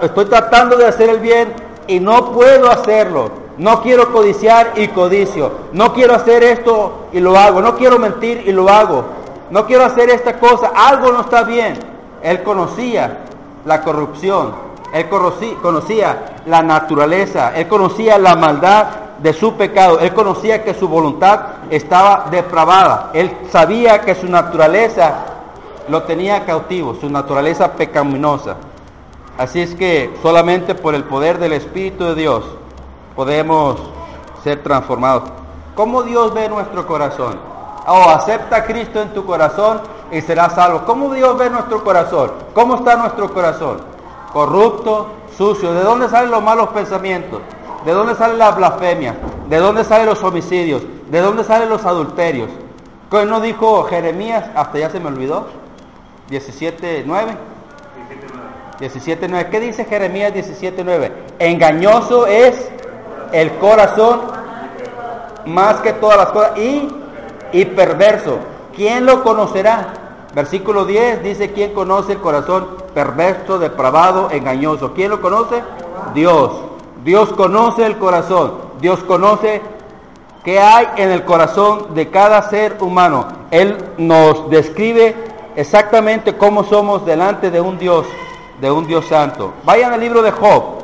estoy 0.01 0.25
tratando 0.25 0.77
de 0.77 0.87
hacer 0.87 1.09
el 1.09 1.19
bien 1.19 1.53
y 1.87 1.99
no 1.99 2.31
puedo 2.31 2.71
hacerlo. 2.71 3.31
No 3.57 3.81
quiero 3.83 4.11
codiciar 4.11 4.73
y 4.75 4.87
codicio. 4.87 5.51
No 5.73 5.93
quiero 5.93 6.15
hacer 6.15 6.43
esto 6.43 7.07
y 7.13 7.19
lo 7.19 7.37
hago. 7.37 7.61
No 7.61 7.75
quiero 7.75 7.99
mentir 7.99 8.43
y 8.47 8.51
lo 8.51 8.67
hago. 8.69 9.05
No 9.51 9.67
quiero 9.67 9.85
hacer 9.85 10.09
esta 10.09 10.39
cosa. 10.39 10.71
Algo 10.75 11.11
no 11.11 11.21
está 11.21 11.43
bien. 11.43 11.77
Él 12.23 12.41
conocía 12.41 13.19
la 13.65 13.81
corrupción, 13.81 14.53
él 14.93 15.07
conocía 15.61 16.35
la 16.45 16.61
naturaleza, 16.61 17.55
él 17.55 17.67
conocía 17.67 18.17
la 18.17 18.35
maldad 18.35 18.85
de 19.19 19.33
su 19.33 19.53
pecado, 19.53 19.99
él 19.99 20.13
conocía 20.13 20.63
que 20.63 20.73
su 20.73 20.87
voluntad 20.87 21.39
estaba 21.69 22.27
depravada, 22.29 23.11
él 23.13 23.31
sabía 23.51 24.01
que 24.01 24.15
su 24.15 24.27
naturaleza 24.27 25.13
lo 25.89 26.03
tenía 26.03 26.45
cautivo, 26.45 26.95
su 26.95 27.09
naturaleza 27.09 27.73
pecaminosa. 27.73 28.55
Así 29.37 29.61
es 29.61 29.73
que 29.75 30.13
solamente 30.21 30.75
por 30.75 30.95
el 30.95 31.03
poder 31.03 31.39
del 31.39 31.53
Espíritu 31.53 32.03
de 32.05 32.15
Dios 32.15 32.43
podemos 33.15 33.77
ser 34.43 34.61
transformados. 34.61 35.23
¿Cómo 35.75 36.03
Dios 36.03 36.33
ve 36.33 36.49
nuestro 36.49 36.85
corazón? 36.85 37.39
Oh, 37.87 38.09
acepta 38.09 38.57
a 38.57 38.63
Cristo 38.63 39.01
en 39.01 39.13
tu 39.13 39.25
corazón 39.25 39.81
y 40.11 40.21
serás 40.21 40.53
salvo. 40.53 40.83
¿Cómo 40.85 41.13
Dios 41.13 41.37
ve 41.37 41.49
nuestro 41.49 41.83
corazón? 41.83 42.31
¿Cómo 42.53 42.75
está 42.75 42.95
nuestro 42.95 43.33
corazón? 43.33 43.81
Corrupto, 44.31 45.07
sucio. 45.35 45.73
¿De 45.73 45.83
dónde 45.83 46.07
salen 46.09 46.31
los 46.31 46.43
malos 46.43 46.69
pensamientos? 46.69 47.41
¿De 47.85 47.91
dónde 47.91 48.15
sale 48.15 48.37
la 48.37 48.51
blasfemia? 48.51 49.15
¿De 49.49 49.57
dónde 49.57 49.83
salen 49.83 50.05
los 50.05 50.23
homicidios? 50.23 50.83
¿De 51.09 51.19
dónde 51.19 51.43
salen 51.43 51.69
los 51.69 51.85
adulterios? 51.85 52.49
¿Qué 53.11 53.25
no 53.25 53.41
dijo 53.41 53.83
Jeremías? 53.83 54.45
Hasta 54.55 54.79
ya 54.79 54.89
se 54.89 54.99
me 54.99 55.07
olvidó. 55.07 55.62
17.9. 56.29 57.05
17.9. 58.79 59.49
¿Qué 59.49 59.59
dice 59.59 59.85
Jeremías 59.85 60.33
17.9? 60.33 61.11
Engañoso 61.39 62.27
es 62.27 62.69
el 63.31 63.51
corazón 63.57 64.21
más 65.45 65.81
que 65.81 65.93
todas 65.93 66.17
las 66.17 66.27
cosas 66.29 66.57
y, 66.57 66.89
y 67.51 67.65
perverso. 67.65 68.39
¿Quién 68.75 69.05
lo 69.05 69.23
conocerá? 69.23 69.93
Versículo 70.33 70.85
10 70.85 71.23
dice, 71.23 71.51
¿quién 71.51 71.73
conoce 71.73 72.13
el 72.13 72.19
corazón 72.19 72.67
perverso, 72.93 73.59
depravado, 73.59 74.31
engañoso? 74.31 74.93
¿Quién 74.93 75.11
lo 75.11 75.21
conoce? 75.21 75.61
Dios. 76.13 76.51
Dios 77.03 77.31
conoce 77.33 77.85
el 77.85 77.97
corazón. 77.97 78.53
Dios 78.81 79.03
conoce 79.03 79.61
qué 80.43 80.59
hay 80.59 80.87
en 80.97 81.11
el 81.11 81.23
corazón 81.23 81.93
de 81.93 82.09
cada 82.09 82.49
ser 82.49 82.77
humano. 82.79 83.27
Él 83.51 83.77
nos 83.97 84.49
describe 84.49 85.15
exactamente 85.55 86.35
cómo 86.37 86.63
somos 86.63 87.05
delante 87.05 87.51
de 87.51 87.61
un 87.61 87.77
Dios, 87.77 88.05
de 88.61 88.71
un 88.71 88.87
Dios 88.87 89.05
santo. 89.05 89.53
Vayan 89.63 89.93
al 89.93 89.99
libro 89.99 90.21
de 90.21 90.31
Job. 90.31 90.83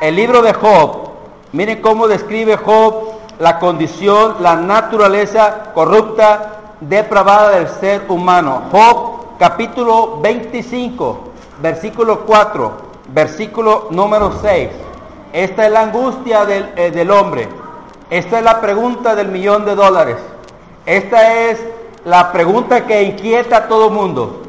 El 0.00 0.16
libro 0.16 0.42
de 0.42 0.52
Job. 0.52 1.06
Miren 1.52 1.80
cómo 1.80 2.08
describe 2.08 2.56
Job 2.56 3.12
la 3.38 3.58
condición, 3.58 4.36
la 4.40 4.56
naturaleza 4.56 5.72
corrupta 5.74 6.74
depravada 6.80 7.50
del 7.50 7.68
ser 7.68 8.04
humano. 8.08 8.64
Job 8.70 9.38
capítulo 9.38 10.18
25, 10.20 11.20
versículo 11.62 12.20
4, 12.20 12.72
versículo 13.08 13.88
número 13.90 14.32
6. 14.40 14.70
Esta 15.32 15.66
es 15.66 15.72
la 15.72 15.82
angustia 15.82 16.44
del, 16.44 16.72
eh, 16.76 16.90
del 16.90 17.10
hombre. 17.10 17.48
Esta 18.08 18.38
es 18.38 18.44
la 18.44 18.60
pregunta 18.60 19.14
del 19.14 19.28
millón 19.28 19.64
de 19.64 19.74
dólares. 19.74 20.16
Esta 20.86 21.34
es 21.34 21.60
la 22.06 22.30
pregunta 22.30 22.86
que 22.86 23.02
inquieta 23.02 23.56
a 23.56 23.68
todo 23.68 23.90
mundo. 23.90 24.42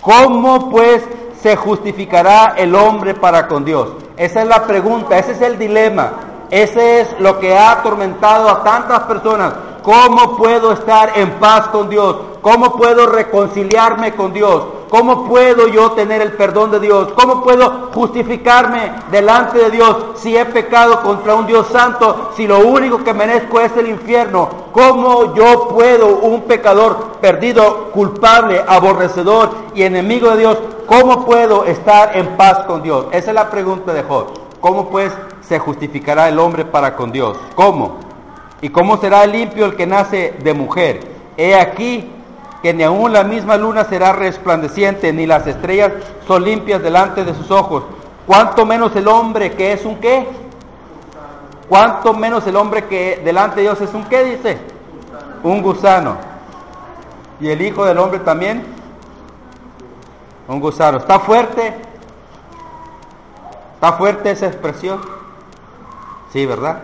¿Cómo 0.00 0.70
pues 0.70 1.04
se 1.38 1.56
justificará 1.56 2.54
el 2.56 2.74
hombre 2.74 3.12
para 3.14 3.46
con 3.46 3.66
Dios? 3.66 3.90
Esa 4.16 4.40
es 4.40 4.48
la 4.48 4.66
pregunta, 4.66 5.18
ese 5.18 5.32
es 5.32 5.42
el 5.42 5.58
dilema. 5.58 6.12
Ese 6.50 7.02
es 7.02 7.20
lo 7.20 7.38
que 7.38 7.56
ha 7.56 7.72
atormentado 7.72 8.48
a 8.48 8.62
tantas 8.62 9.00
personas. 9.00 9.52
¿Cómo 9.82 10.38
puedo 10.38 10.72
estar 10.72 11.12
en 11.16 11.32
paz 11.32 11.68
con 11.68 11.90
Dios? 11.90 12.16
¿Cómo 12.40 12.76
puedo 12.78 13.06
reconciliarme 13.06 14.14
con 14.14 14.32
Dios? 14.32 14.64
¿Cómo 14.92 15.24
puedo 15.24 15.68
yo 15.68 15.92
tener 15.92 16.20
el 16.20 16.32
perdón 16.32 16.70
de 16.70 16.78
Dios? 16.78 17.14
¿Cómo 17.14 17.42
puedo 17.42 17.88
justificarme 17.94 18.92
delante 19.10 19.58
de 19.58 19.70
Dios 19.70 19.96
si 20.16 20.36
he 20.36 20.44
pecado 20.44 21.00
contra 21.00 21.34
un 21.34 21.46
Dios 21.46 21.68
santo? 21.68 22.32
Si 22.36 22.46
lo 22.46 22.58
único 22.58 23.02
que 23.02 23.14
merezco 23.14 23.58
es 23.58 23.74
el 23.78 23.88
infierno. 23.88 24.50
¿Cómo 24.72 25.34
yo 25.34 25.68
puedo, 25.68 26.18
un 26.18 26.42
pecador 26.42 27.12
perdido, 27.22 27.90
culpable, 27.92 28.62
aborrecedor 28.68 29.48
y 29.74 29.82
enemigo 29.84 30.28
de 30.32 30.36
Dios, 30.36 30.58
cómo 30.84 31.24
puedo 31.24 31.64
estar 31.64 32.14
en 32.14 32.36
paz 32.36 32.64
con 32.66 32.82
Dios? 32.82 33.06
Esa 33.12 33.30
es 33.30 33.34
la 33.34 33.48
pregunta 33.48 33.94
de 33.94 34.02
Job. 34.02 34.26
¿Cómo 34.60 34.90
pues 34.90 35.10
se 35.40 35.58
justificará 35.58 36.28
el 36.28 36.38
hombre 36.38 36.66
para 36.66 36.96
con 36.96 37.10
Dios? 37.10 37.38
¿Cómo? 37.54 37.96
¿Y 38.60 38.68
cómo 38.68 38.98
será 38.98 39.24
limpio 39.24 39.64
el 39.64 39.74
que 39.74 39.86
nace 39.86 40.34
de 40.44 40.52
mujer? 40.52 41.00
He 41.38 41.54
aquí 41.54 42.10
que 42.62 42.72
ni 42.72 42.84
aun 42.84 43.12
la 43.12 43.24
misma 43.24 43.56
luna 43.56 43.84
será 43.84 44.12
resplandeciente, 44.12 45.12
ni 45.12 45.26
las 45.26 45.46
estrellas 45.46 45.92
son 46.26 46.44
limpias 46.44 46.80
delante 46.80 47.24
de 47.24 47.34
sus 47.34 47.50
ojos. 47.50 47.82
¿Cuánto 48.26 48.64
menos 48.64 48.94
el 48.94 49.08
hombre 49.08 49.52
que 49.52 49.72
es 49.72 49.84
un 49.84 49.96
qué? 49.96 50.28
¿Cuánto 51.68 52.14
menos 52.14 52.46
el 52.46 52.56
hombre 52.56 52.84
que 52.84 53.20
delante 53.24 53.56
de 53.56 53.62
Dios 53.62 53.80
es 53.80 53.92
un 53.94 54.04
qué? 54.04 54.24
Dice. 54.24 54.58
Un 55.42 55.60
gusano. 55.60 56.16
¿Y 57.40 57.48
el 57.48 57.60
Hijo 57.60 57.84
del 57.84 57.98
Hombre 57.98 58.20
también? 58.20 58.64
Un 60.46 60.60
gusano. 60.60 60.98
¿Está 60.98 61.18
fuerte? 61.18 61.74
¿Está 63.74 63.94
fuerte 63.94 64.30
esa 64.30 64.46
expresión? 64.46 65.00
Sí, 66.32 66.46
¿verdad? 66.46 66.78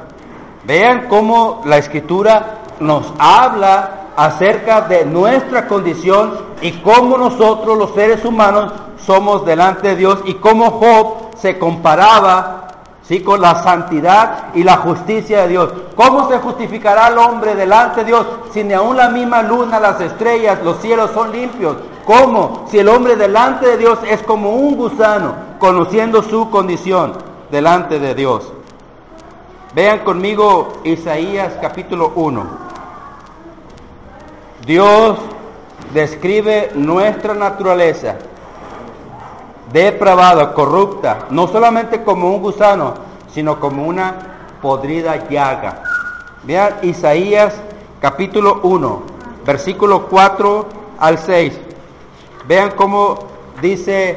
Vean 0.64 1.06
cómo 1.08 1.62
la 1.64 1.78
escritura 1.78 2.58
nos 2.80 3.12
habla 3.18 4.07
acerca 4.18 4.80
de 4.80 5.04
nuestra 5.04 5.68
condición 5.68 6.38
y 6.60 6.72
cómo 6.72 7.16
nosotros 7.16 7.78
los 7.78 7.94
seres 7.94 8.24
humanos 8.24 8.72
somos 9.06 9.46
delante 9.46 9.90
de 9.90 9.96
Dios 9.96 10.18
y 10.24 10.34
cómo 10.34 10.72
Job 10.72 11.36
se 11.36 11.56
comparaba 11.56 12.66
¿sí? 13.02 13.20
con 13.20 13.40
la 13.40 13.62
santidad 13.62 14.46
y 14.54 14.64
la 14.64 14.78
justicia 14.78 15.42
de 15.42 15.48
Dios. 15.50 15.72
¿Cómo 15.94 16.28
se 16.28 16.38
justificará 16.38 17.06
el 17.06 17.18
hombre 17.18 17.54
delante 17.54 18.00
de 18.00 18.06
Dios 18.06 18.26
si 18.52 18.64
ni 18.64 18.74
aun 18.74 18.96
la 18.96 19.08
misma 19.08 19.44
luna, 19.44 19.78
las 19.78 20.00
estrellas, 20.00 20.58
los 20.64 20.78
cielos 20.78 21.12
son 21.14 21.30
limpios? 21.30 21.76
¿Cómo? 22.04 22.64
Si 22.68 22.80
el 22.80 22.88
hombre 22.88 23.14
delante 23.14 23.68
de 23.68 23.76
Dios 23.76 24.00
es 24.04 24.20
como 24.24 24.50
un 24.50 24.74
gusano, 24.74 25.32
conociendo 25.60 26.24
su 26.24 26.50
condición 26.50 27.12
delante 27.52 28.00
de 28.00 28.16
Dios. 28.16 28.52
Vean 29.76 30.00
conmigo 30.00 30.72
Isaías 30.82 31.52
capítulo 31.60 32.10
1. 32.16 32.67
Dios 34.66 35.18
describe 35.92 36.72
nuestra 36.74 37.34
naturaleza 37.34 38.16
depravada, 39.72 40.54
corrupta, 40.54 41.26
no 41.30 41.46
solamente 41.48 42.02
como 42.02 42.34
un 42.34 42.40
gusano, 42.40 42.94
sino 43.32 43.60
como 43.60 43.84
una 43.84 44.14
podrida 44.62 45.28
llaga. 45.28 45.82
Vean 46.42 46.76
Isaías 46.82 47.54
capítulo 48.00 48.60
1, 48.62 49.02
versículo 49.44 50.06
4 50.06 50.66
al 50.98 51.18
6. 51.18 51.60
Vean 52.46 52.72
cómo 52.76 53.18
dice 53.60 54.16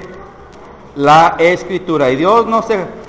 la 0.96 1.36
escritura. 1.38 2.10
Y 2.10 2.16
Dios 2.16 2.48
no 2.48 2.62
se 2.62 3.02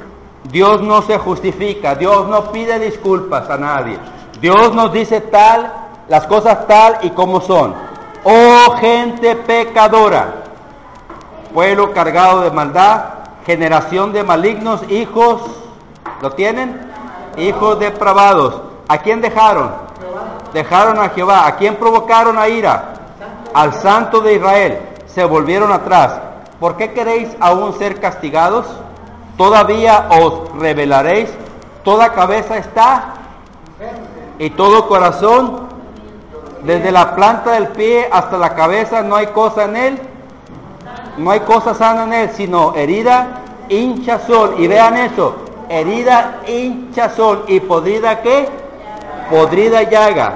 Dios 0.50 0.82
no 0.82 1.02
se 1.02 1.18
justifica, 1.18 1.94
Dios 1.94 2.26
no 2.28 2.50
pide 2.50 2.78
disculpas 2.80 3.48
a 3.48 3.56
nadie. 3.56 3.96
Dios 4.40 4.74
nos 4.74 4.92
dice 4.92 5.20
tal, 5.20 5.72
las 6.12 6.26
cosas 6.26 6.66
tal 6.66 6.98
y 7.00 7.10
como 7.10 7.40
son. 7.40 7.74
Oh 8.22 8.76
gente 8.78 9.34
pecadora, 9.34 10.34
pueblo 11.54 11.94
cargado 11.94 12.42
de 12.42 12.50
maldad, 12.50 13.04
generación 13.46 14.12
de 14.12 14.22
malignos, 14.22 14.82
hijos, 14.90 15.40
¿lo 16.20 16.32
tienen? 16.32 16.92
Hijos 17.38 17.78
depravados. 17.78 18.60
¿A 18.88 18.98
quién 18.98 19.22
dejaron? 19.22 19.72
Dejaron 20.52 20.98
a 20.98 21.08
Jehová. 21.08 21.46
¿A 21.46 21.56
quién 21.56 21.76
provocaron 21.76 22.36
a 22.36 22.46
ira? 22.46 22.92
Al 23.54 23.72
santo 23.72 24.20
de 24.20 24.34
Israel. 24.34 24.80
Se 25.06 25.24
volvieron 25.24 25.72
atrás. 25.72 26.20
¿Por 26.60 26.76
qué 26.76 26.92
queréis 26.92 27.34
aún 27.40 27.72
ser 27.78 27.98
castigados? 28.00 28.66
todavía 29.36 30.08
os 30.10 30.52
revelaréis, 30.58 31.30
toda 31.82 32.12
cabeza 32.12 32.58
está 32.58 33.14
y 34.38 34.50
todo 34.50 34.88
corazón, 34.88 35.61
desde 36.64 36.92
la 36.92 37.14
planta 37.14 37.52
del 37.52 37.68
pie 37.68 38.08
hasta 38.10 38.38
la 38.38 38.54
cabeza, 38.54 39.02
no 39.02 39.16
hay 39.16 39.26
cosa 39.28 39.64
en 39.64 39.76
él, 39.76 39.98
no 41.18 41.30
hay 41.30 41.40
cosa 41.40 41.74
sana 41.74 42.04
en 42.04 42.12
él, 42.12 42.30
sino 42.34 42.74
herida, 42.74 43.40
hinchazón. 43.68 44.54
Y 44.62 44.68
vean 44.68 44.96
eso, 44.96 45.36
herida, 45.68 46.40
hinchazón 46.46 47.44
y 47.48 47.60
podrida 47.60 48.22
qué? 48.22 48.48
Podrida 49.30 49.82
llaga. 49.82 50.34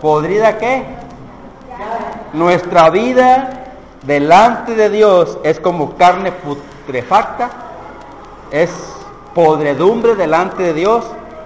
¿Podrida 0.00 0.56
qué? 0.58 0.84
Nuestra 2.32 2.90
vida 2.90 3.64
delante 4.02 4.74
de 4.74 4.88
Dios 4.88 5.38
es 5.42 5.60
como 5.60 5.96
carne 5.96 6.32
putrefacta, 6.32 7.50
es 8.50 8.70
podredumbre 9.34 10.14
delante 10.14 10.62
de 10.62 10.72
Dios, 10.74 11.04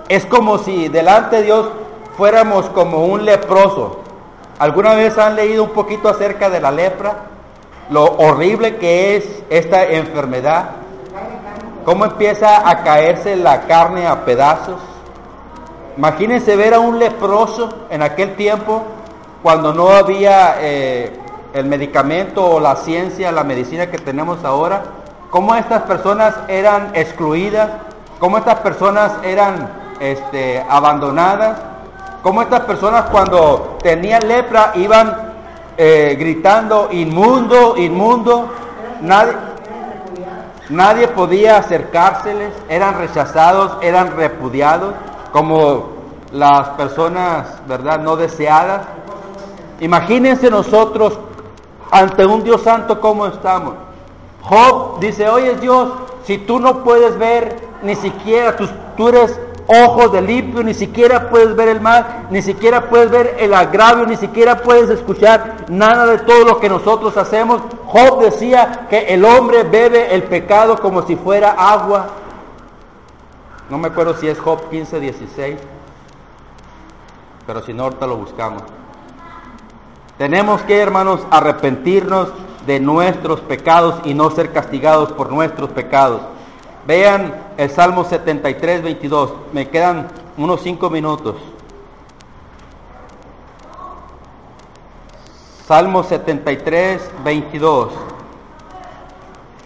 es 0.09 0.27
como 0.27 0.59
si 0.59 0.89
delante 0.89 1.37
de 1.37 1.43
Dios 1.43 1.69
fuéramos 2.21 2.69
como 2.69 3.07
un 3.07 3.25
leproso. 3.25 4.01
¿Alguna 4.59 4.93
vez 4.93 5.17
han 5.17 5.37
leído 5.37 5.65
un 5.65 5.71
poquito 5.71 6.11
acerca 6.11 6.51
de 6.51 6.61
la 6.61 6.71
lepra? 6.71 7.31
lo 7.89 8.05
horrible 8.05 8.77
que 8.77 9.17
es 9.17 9.43
esta 9.51 9.85
enfermedad, 9.85 10.71
cómo 11.85 12.05
empieza 12.05 12.69
a 12.69 12.85
caerse 12.85 13.37
la 13.37 13.63
carne 13.63 14.07
a 14.07 14.25
pedazos. 14.25 14.81
Imagínense 15.97 16.57
ver 16.57 16.75
a 16.75 16.79
un 16.79 16.99
leproso 16.99 17.69
en 17.91 18.03
aquel 18.03 18.37
tiempo, 18.37 18.83
cuando 19.43 19.73
no 19.75 19.89
había 19.89 20.57
eh, 20.61 21.19
el 21.53 21.65
medicamento 21.65 22.47
o 22.47 22.61
la 22.61 22.77
ciencia, 22.77 23.33
la 23.33 23.45
medicina 23.45 23.91
que 23.91 23.99
tenemos 23.99 24.45
ahora, 24.45 24.83
cómo 25.31 25.57
estas 25.57 25.83
personas 25.83 26.35
eran 26.49 26.91
excluidas, 26.95 27.71
cómo 28.21 28.39
estas 28.39 28.61
personas 28.61 29.13
eran 29.25 29.69
este, 29.99 30.65
abandonadas, 30.69 31.70
cómo 32.23 32.43
estas 32.43 32.61
personas 32.61 33.07
cuando 33.11 33.79
tenían 33.83 34.27
lepra 34.27 34.73
iban 34.75 35.31
eh, 35.77 36.17
gritando 36.19 36.89
inmundo, 36.91 37.77
inmundo, 37.77 38.51
nadie, 39.01 39.33
nadie 40.69 41.09
podía 41.09 41.57
acercárseles, 41.57 42.53
eran 42.69 42.99
rechazados, 42.99 43.79
eran 43.81 44.17
repudiados 44.17 44.95
como 45.33 46.01
las 46.33 46.69
personas, 46.71 47.47
¿verdad?, 47.67 48.01
no 48.01 48.17
deseadas. 48.17 48.83
Imagínense 49.81 50.51
nosotros 50.51 51.19
ante 51.91 52.27
un 52.27 52.45
Dios 52.45 52.63
santo 52.63 53.01
cómo 53.01 53.27
estamos. 53.27 53.75
Job 54.43 55.01
dice, 55.01 55.29
oye 55.29 55.57
Dios, 55.57 55.91
si 56.25 56.39
tú 56.39 56.61
no 56.61 56.83
puedes 56.85 57.19
ver 57.19 57.57
ni 57.83 57.95
siquiera, 57.95 58.57
tú, 58.57 58.69
tú 58.97 59.09
eres 59.09 59.39
ojos 59.71 60.11
de 60.11 60.21
limpio, 60.21 60.65
ni 60.65 60.75
siquiera 60.75 61.31
puedes 61.31 61.55
ver 61.55 61.69
el 61.69 61.81
mal, 61.81 62.27
ni 62.31 62.43
siquiera 62.43 62.89
puedes 62.89 63.11
ver 63.11 63.37
el 63.39 63.55
agravio, 63.55 64.05
ni 64.05 64.17
siquiera 64.17 64.63
puedes 64.63 64.91
escuchar 64.91 65.67
nada 65.69 66.07
de 66.07 66.19
todo 66.19 66.45
lo 66.45 66.59
que 66.59 66.69
nosotros 66.69 67.17
hacemos. 67.17 67.63
Job 67.87 68.21
decía 68.21 68.87
que 68.91 69.15
el 69.15 69.25
hombre 69.25 69.63
bebe 69.63 70.13
el 70.15 70.25
pecado 70.25 70.79
como 70.81 71.03
si 71.03 71.15
fuera 71.15 71.53
agua. 71.53 72.09
No 73.69 73.79
me 73.79 73.89
acuerdo 73.89 74.15
si 74.15 74.27
es 74.27 74.41
Job 74.41 74.69
15, 74.69 74.99
16, 74.99 75.57
pero 77.47 77.63
si 77.63 77.73
no, 77.73 77.85
ahorita 77.85 78.07
lo 78.09 78.17
buscamos. 78.17 78.63
Tenemos 80.19 80.63
que, 80.63 80.79
hermanos, 80.79 81.21
arrepentirnos 81.31 82.29
de 82.67 82.81
nuestros 82.81 83.41
pecados 83.41 84.01
y 84.05 84.15
no 84.15 84.31
ser 84.31 84.53
castigados 84.53 85.13
por 85.13 85.31
nuestros 85.31 85.71
pecados. 85.71 86.23
Vean 86.87 87.35
el 87.57 87.71
Salmo 87.71 88.05
73, 88.05 88.83
22. 88.83 89.33
Me 89.53 89.69
quedan 89.69 90.09
unos 90.37 90.63
cinco 90.63 90.91
minutos. 90.91 91.37
Salmo 95.67 96.03
73, 96.03 97.11
22. 97.25 97.93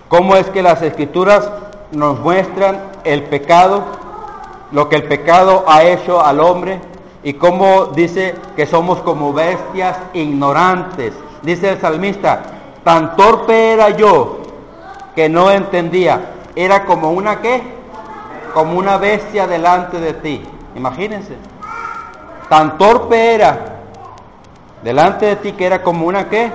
¿Cómo 0.09 0.37
es 0.37 0.49
que 0.51 0.63
las 0.63 0.83
escrituras 0.83 1.51
nos 1.93 2.21
muestran 2.21 2.81
el 3.05 3.25
pecado, 3.25 3.85
lo 4.71 4.89
que 4.89 4.97
el 4.97 5.05
pecado 5.05 5.65
ha 5.67 5.85
hecho 5.85 6.21
al 6.21 6.41
hombre? 6.41 6.81
y 7.25 7.33
cómo 7.33 7.87
dice 7.87 8.35
que 8.55 8.67
somos 8.67 9.01
como 9.01 9.33
bestias 9.33 9.97
ignorantes. 10.13 11.15
Dice 11.43 11.71
el 11.71 11.81
salmista, 11.81 12.43
tan 12.85 13.17
torpe 13.17 13.73
era 13.73 13.91
yo 13.91 14.41
que 15.17 15.29
no 15.31 15.51
entendía. 15.51 16.21
Era 16.57 16.85
como 16.85 17.11
una 17.11 17.41
qué? 17.41 17.63
Como 18.53 18.79
una 18.79 18.97
bestia 18.99 19.47
delante 19.47 19.99
de 19.99 20.15
ti. 20.15 20.45
Imagínense. 20.75 21.37
Tan 22.49 22.79
torpe 22.79 23.35
era 23.35 23.59
delante 24.83 25.27
de 25.27 25.37
ti 25.37 25.53
que 25.53 25.67
era 25.67 25.83
como 25.83 26.07
una 26.07 26.29
qué? 26.29 26.53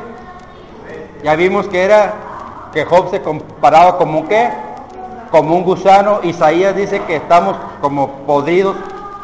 Ya 1.23 1.35
vimos 1.35 1.67
que 1.67 1.83
era 1.83 2.13
que 2.71 2.85
Job 2.85 3.09
se 3.09 3.21
comparaba 3.21 3.97
como 3.97 4.27
qué? 4.27 4.49
Como 5.31 5.55
un 5.55 5.63
gusano. 5.63 6.21
Isaías 6.23 6.75
dice 6.75 7.01
que 7.03 7.17
estamos 7.17 7.57
como 7.81 8.09
podridos 8.25 8.75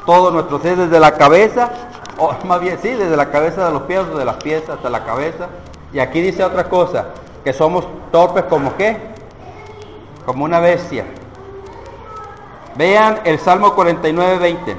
todo 0.06 0.32
nuestro 0.32 0.60
ser 0.60 0.78
desde 0.78 1.00
la 1.00 1.14
cabeza, 1.14 1.70
o 2.18 2.34
más 2.46 2.60
bien 2.62 2.78
sí, 2.82 2.90
desde 2.90 3.16
la 3.18 3.32
cabeza 3.32 3.66
de 3.66 3.74
los 3.74 3.84
pies, 3.84 4.02
de 4.16 4.26
las 4.26 4.38
pies 4.38 4.68
hasta 4.70 4.90
la 4.90 5.04
cabeza. 5.04 5.48
Y 5.94 6.00
aquí 6.00 6.22
dice 6.22 6.44
otra 6.44 6.66
cosa, 6.66 7.06
que 7.44 7.54
somos 7.54 7.88
torpes 8.12 8.44
como 8.46 8.76
qué? 8.76 9.15
Como 10.26 10.46
una 10.46 10.60
bestia. 10.60 11.06
Vean 12.76 13.20
el 13.24 13.40
Salmo 13.40 13.74
49, 13.74 14.38
20. 14.40 14.76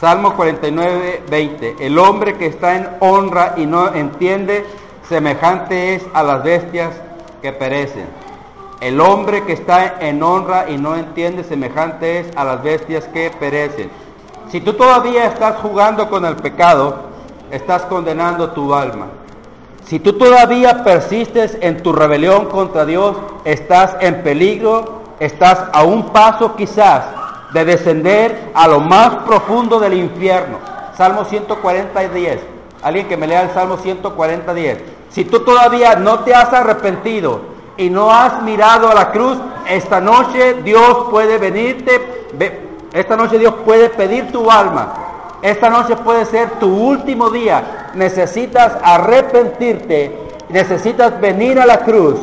Salmo 0.00 0.34
49, 0.34 1.22
20. 1.28 1.76
El 1.80 1.98
hombre 1.98 2.36
que 2.36 2.46
está 2.46 2.76
en 2.76 2.88
honra 3.00 3.54
y 3.56 3.66
no 3.66 3.94
entiende, 3.94 4.64
semejante 5.08 5.94
es 5.94 6.06
a 6.12 6.22
las 6.22 6.44
bestias 6.44 6.94
que 7.40 7.52
perecen. 7.52 8.06
El 8.80 9.00
hombre 9.00 9.44
que 9.44 9.54
está 9.54 9.96
en 10.00 10.22
honra 10.22 10.68
y 10.68 10.76
no 10.76 10.96
entiende, 10.96 11.44
semejante 11.44 12.20
es 12.20 12.36
a 12.36 12.44
las 12.44 12.62
bestias 12.62 13.04
que 13.06 13.30
perecen. 13.30 13.90
Si 14.50 14.60
tú 14.60 14.74
todavía 14.74 15.24
estás 15.26 15.56
jugando 15.56 16.10
con 16.10 16.26
el 16.26 16.36
pecado, 16.36 17.06
estás 17.50 17.82
condenando 17.82 18.50
tu 18.50 18.74
alma. 18.74 19.06
Si 19.86 20.00
tú 20.00 20.14
todavía 20.14 20.82
persistes 20.82 21.56
en 21.60 21.80
tu 21.80 21.92
rebelión 21.92 22.46
contra 22.46 22.84
Dios, 22.84 23.16
estás 23.44 23.96
en 24.00 24.24
peligro, 24.24 25.02
estás 25.20 25.62
a 25.72 25.84
un 25.84 26.08
paso 26.08 26.56
quizás 26.56 27.04
de 27.52 27.64
descender 27.64 28.50
a 28.54 28.66
lo 28.66 28.80
más 28.80 29.14
profundo 29.26 29.78
del 29.78 29.94
infierno. 29.94 30.58
Salmo 30.96 31.24
140 31.24 32.02
y 32.02 32.08
10. 32.08 32.40
Alguien 32.82 33.06
que 33.06 33.16
me 33.16 33.28
lea 33.28 33.42
el 33.42 33.50
Salmo 33.50 33.76
140 33.76 34.52
10. 34.54 34.78
Si 35.08 35.24
tú 35.24 35.44
todavía 35.44 35.94
no 35.94 36.18
te 36.20 36.34
has 36.34 36.52
arrepentido 36.52 37.42
y 37.76 37.88
no 37.88 38.10
has 38.10 38.42
mirado 38.42 38.90
a 38.90 38.94
la 38.94 39.12
cruz, 39.12 39.38
esta 39.68 40.00
noche 40.00 40.62
Dios 40.64 41.06
puede 41.12 41.38
venirte, 41.38 42.26
esta 42.92 43.16
noche 43.16 43.38
Dios 43.38 43.54
puede 43.64 43.88
pedir 43.90 44.32
tu 44.32 44.50
alma. 44.50 44.94
Esta 45.42 45.70
noche 45.70 45.94
puede 45.94 46.24
ser 46.24 46.50
tu 46.58 46.66
último 46.66 47.30
día. 47.30 47.75
Necesitas 47.96 48.72
arrepentirte. 48.82 50.16
Necesitas 50.50 51.20
venir 51.20 51.58
a 51.58 51.66
la 51.66 51.78
cruz. 51.78 52.20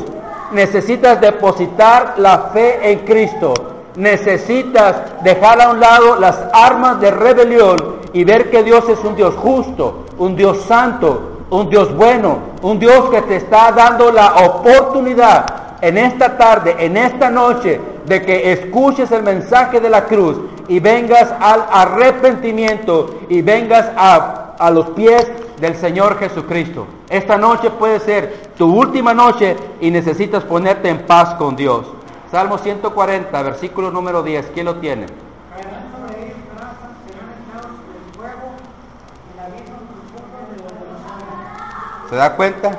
Necesitas 0.52 1.20
depositar 1.20 2.16
la 2.18 2.52
fe 2.54 2.92
en 2.92 3.00
Cristo. 3.00 3.54
Necesitas 3.96 4.96
dejar 5.24 5.62
a 5.62 5.72
un 5.72 5.80
lado 5.80 6.20
las 6.20 6.40
armas 6.54 7.00
de 7.00 7.12
rebelión 7.12 7.98
y 8.14 8.24
ver 8.24 8.50
que 8.50 8.64
Dios 8.64 8.88
es 8.90 9.04
un 9.04 9.16
Dios 9.16 9.36
justo, 9.36 10.06
un 10.18 10.36
Dios 10.36 10.64
santo, 10.68 11.34
un 11.50 11.70
Dios 11.70 11.96
bueno, 11.96 12.40
un 12.62 12.80
Dios 12.80 13.10
que 13.10 13.22
te 13.24 13.36
está 13.36 13.72
dando 13.72 14.12
la 14.12 14.34
oportunidad 14.46 15.46
en 15.82 15.98
esta 15.98 16.38
tarde, 16.38 16.76
en 16.80 16.98
esta 16.98 17.30
noche, 17.30 17.80
de 18.06 18.22
que 18.22 18.52
escuches 18.52 19.12
el 19.12 19.24
mensaje 19.24 19.80
de 19.80 19.90
la 19.90 20.06
cruz 20.06 20.38
y 20.68 20.80
vengas 20.80 21.34
al 21.40 21.66
arrepentimiento 21.72 23.20
y 23.30 23.42
vengas 23.42 23.92
a, 23.96 24.43
a 24.64 24.72
los 24.72 24.92
pies 24.92 25.30
del 25.60 25.76
Señor 25.76 26.18
Jesucristo. 26.18 26.88
Esta 27.10 27.38
noche 27.38 27.70
puede 27.70 28.00
ser 28.00 28.54
tu 28.58 28.74
última 28.74 29.14
noche 29.14 29.58
y 29.82 29.92
necesitas 29.92 30.46
ponerte 30.46 30.88
en 30.88 31.06
paz 31.06 31.36
con 31.36 31.58
Dios. 31.58 31.86
Salmo 32.32 32.58
140, 32.58 33.42
versículo 33.42 33.92
número 33.92 34.24
10. 34.24 34.52
¿Quién 34.54 34.68
lo 34.68 34.76
tiene? 34.76 35.08
¿Se 42.10 42.16
da 42.16 42.34
cuenta? 42.38 42.72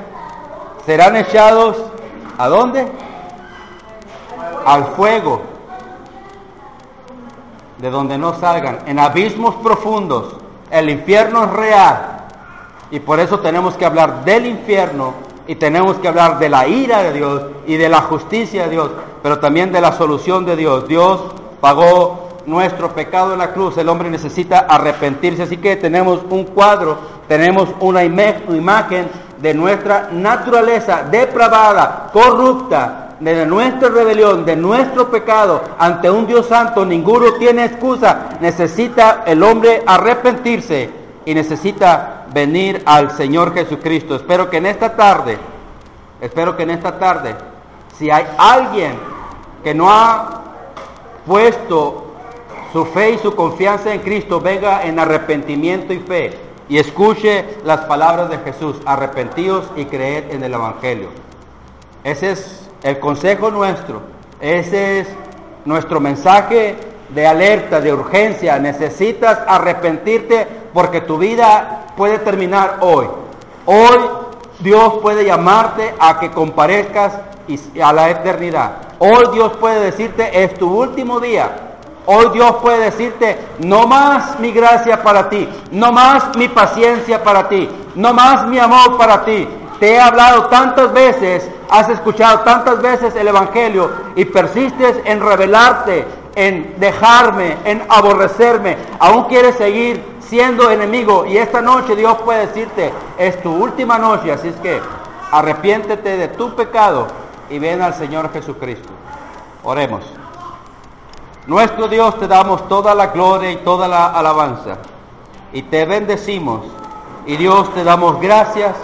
Serán 0.87 1.17
echados 1.17 1.77
a 2.39 2.49
dónde? 2.49 2.91
Al 4.65 4.85
fuego 4.97 5.43
de 7.77 7.91
donde 7.91 8.17
no 8.17 8.33
salgan, 8.41 8.79
en 8.87 8.99
abismos 8.99 9.55
profundos. 9.57 10.44
El 10.75 10.91
infierno 10.91 11.45
es 11.45 11.51
real. 11.53 11.99
Y 12.91 12.99
por 12.99 13.21
eso 13.21 13.39
tenemos 13.39 13.77
que 13.77 13.87
hablar 13.87 14.25
del 14.25 14.45
infierno 14.45 15.15
y 15.47 15.55
tenemos 15.55 15.99
que 15.99 16.09
hablar 16.09 16.41
de 16.41 16.49
la 16.49 16.67
ira 16.67 17.01
de 17.05 17.13
Dios 17.13 17.43
y 17.65 17.77
de 17.77 17.89
la 17.89 18.01
justicia 18.01 18.65
de 18.65 18.71
Dios, 18.71 18.91
pero 19.23 19.39
también 19.39 19.71
de 19.71 19.81
la 19.81 19.93
solución 19.93 20.45
de 20.45 20.57
Dios. 20.57 20.89
Dios 20.89 21.21
pagó 21.61 22.41
nuestro 22.47 22.93
pecado 22.93 23.35
en 23.35 23.39
la 23.39 23.53
cruz, 23.53 23.79
el 23.79 23.89
hombre 23.89 24.11
necesita 24.11 24.67
arrepentirse, 24.69 25.45
así 25.45 25.59
que 25.59 25.77
tenemos 25.77 26.23
un 26.29 26.43
cuadro, 26.45 26.99
tenemos 27.29 27.69
una 27.79 28.03
imagen 28.03 29.09
de 29.41 29.55
nuestra 29.55 30.09
naturaleza 30.11 31.05
depravada, 31.09 32.11
corrupta, 32.13 33.04
de 33.33 33.47
nuestra 33.47 33.89
rebelión, 33.89 34.45
de 34.45 34.55
nuestro 34.55 35.11
pecado 35.11 35.63
ante 35.79 36.11
un 36.11 36.27
Dios 36.27 36.47
santo, 36.47 36.85
ninguno 36.85 37.33
tiene 37.35 37.65
excusa. 37.65 38.37
Necesita 38.41 39.23
el 39.27 39.43
hombre 39.43 39.83
arrepentirse 39.87 40.91
y 41.25 41.35
necesita 41.35 42.27
venir 42.33 42.83
al 42.85 43.11
Señor 43.13 43.55
Jesucristo. 43.55 44.17
Espero 44.17 44.51
que 44.51 44.59
en 44.59 44.67
esta 44.67 44.95
tarde, 44.95 45.39
espero 46.21 46.57
que 46.57 46.65
en 46.65 46.71
esta 46.71 46.99
tarde, 46.99 47.35
si 47.97 48.11
hay 48.11 48.27
alguien 48.37 48.95
que 49.63 49.73
no 49.73 49.91
ha 49.91 50.43
puesto 51.27 52.13
su 52.73 52.85
fe 52.85 53.13
y 53.13 53.19
su 53.19 53.35
confianza 53.35 53.95
en 53.95 54.01
Cristo, 54.01 54.41
venga 54.41 54.85
en 54.85 54.99
arrepentimiento 54.99 55.95
y 55.95 56.01
fe 56.01 56.39
y 56.69 56.79
escuche 56.79 57.45
las 57.65 57.81
palabras 57.83 58.29
de 58.29 58.39
Jesús, 58.39 58.77
arrepentidos 58.85 59.65
y 59.77 59.87
creed 59.87 60.31
en 60.31 60.43
el 60.45 60.53
Evangelio. 60.53 61.09
Ese 62.03 62.33
es 62.33 62.64
el 62.85 63.01
consejo 63.01 63.51
nuestro. 63.51 64.03
Ese 64.41 65.01
es 65.01 65.09
nuestro 65.65 65.99
mensaje 65.99 66.77
de 67.09 67.27
alerta, 67.27 67.81
de 67.81 67.93
urgencia. 67.93 68.59
Necesitas 68.59 69.41
arrepentirte 69.49 70.47
porque 70.73 71.01
tu 71.01 71.19
vida 71.19 71.87
puede 71.97 72.19
terminar 72.19 72.79
hoy. 72.83 73.07
Hoy 73.65 73.99
Dios 74.61 74.99
puede 75.01 75.25
llamarte 75.25 75.95
a 75.99 76.21
que 76.21 76.31
comparezcas 76.31 77.15
a 77.83 77.93
la 77.93 78.11
eternidad. 78.11 78.73
Hoy 78.99 79.25
Dios 79.33 79.55
puede 79.55 79.81
decirte, 79.81 80.45
es 80.45 80.55
tu 80.55 80.71
último 80.71 81.21
día. 81.21 81.51
Hoy 82.07 82.27
Dios 82.35 82.57
puede 82.57 82.91
decirte, 82.91 83.39
no 83.61 83.87
más 83.87 84.39
mi 84.39 84.53
gracia 84.53 85.03
para 85.03 85.31
ti, 85.31 85.49
no 85.71 85.91
más 85.91 86.37
mi 86.37 86.49
paciencia 86.49 87.23
para 87.25 87.49
ti, 87.49 87.67
no 87.95 88.13
más 88.13 88.47
mi 88.47 88.59
amor 88.59 88.99
para 88.99 89.25
ti. 89.25 89.49
Te 89.81 89.95
he 89.95 90.01
hablado 90.01 90.47
tantas 90.47 90.93
veces, 90.93 91.51
has 91.75 91.89
escuchado 91.89 92.41
tantas 92.41 92.81
veces 92.81 93.17
el 93.17 93.27
Evangelio 93.27 93.91
y 94.15 94.25
persistes 94.27 94.97
en 95.05 95.21
rebelarte, 95.21 96.07
en 96.37 96.79
dejarme, 96.79 97.57
en 97.65 97.83
aborrecerme. 97.89 98.77
Aún 99.01 99.25
quieres 99.25 99.57
seguir 99.57 100.01
siendo 100.21 100.71
enemigo 100.71 101.27
y 101.27 101.37
esta 101.37 101.61
noche 101.61 101.97
Dios 101.97 102.17
puede 102.25 102.47
decirte, 102.47 102.93
es 103.19 103.43
tu 103.43 103.53
última 103.53 103.99
noche, 103.99 104.31
así 104.31 104.49
es 104.49 104.57
que 104.57 104.81
arrepiéntete 105.33 106.17
de 106.17 106.29
tu 106.29 106.55
pecado 106.55 107.09
y 107.51 107.59
ven 107.59 107.83
al 107.83 107.95
Señor 107.95 108.33
Jesucristo. 108.33 108.91
Oremos. 109.65 110.05
Nuestro 111.49 111.89
Dios 111.89 112.21
te 112.21 112.29
damos 112.29 112.69
toda 112.69 112.95
la 112.95 113.09
gloria 113.09 113.51
y 113.51 113.57
toda 113.57 113.89
la 113.89 114.13
alabanza 114.13 114.77
y 115.53 115.63
te 115.63 115.85
bendecimos 115.87 116.67
y 117.27 117.37
Dios 117.37 117.75
te 117.75 117.83
damos 117.83 118.21
gracias 118.21 118.77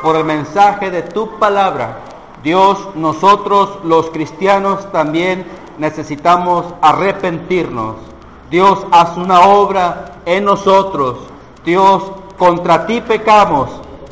por 0.00 0.14
el 0.14 0.24
mensaje 0.24 0.92
de 0.92 1.02
tu 1.02 1.38
palabra. 1.40 2.05
Dios, 2.46 2.78
nosotros 2.94 3.80
los 3.82 4.08
cristianos 4.10 4.92
también 4.92 5.44
necesitamos 5.78 6.64
arrepentirnos. 6.80 7.96
Dios, 8.48 8.86
haz 8.92 9.16
una 9.16 9.40
obra 9.48 10.20
en 10.26 10.44
nosotros. 10.44 11.18
Dios, 11.64 12.04
contra 12.38 12.86
ti 12.86 13.00
pecamos, 13.00 13.68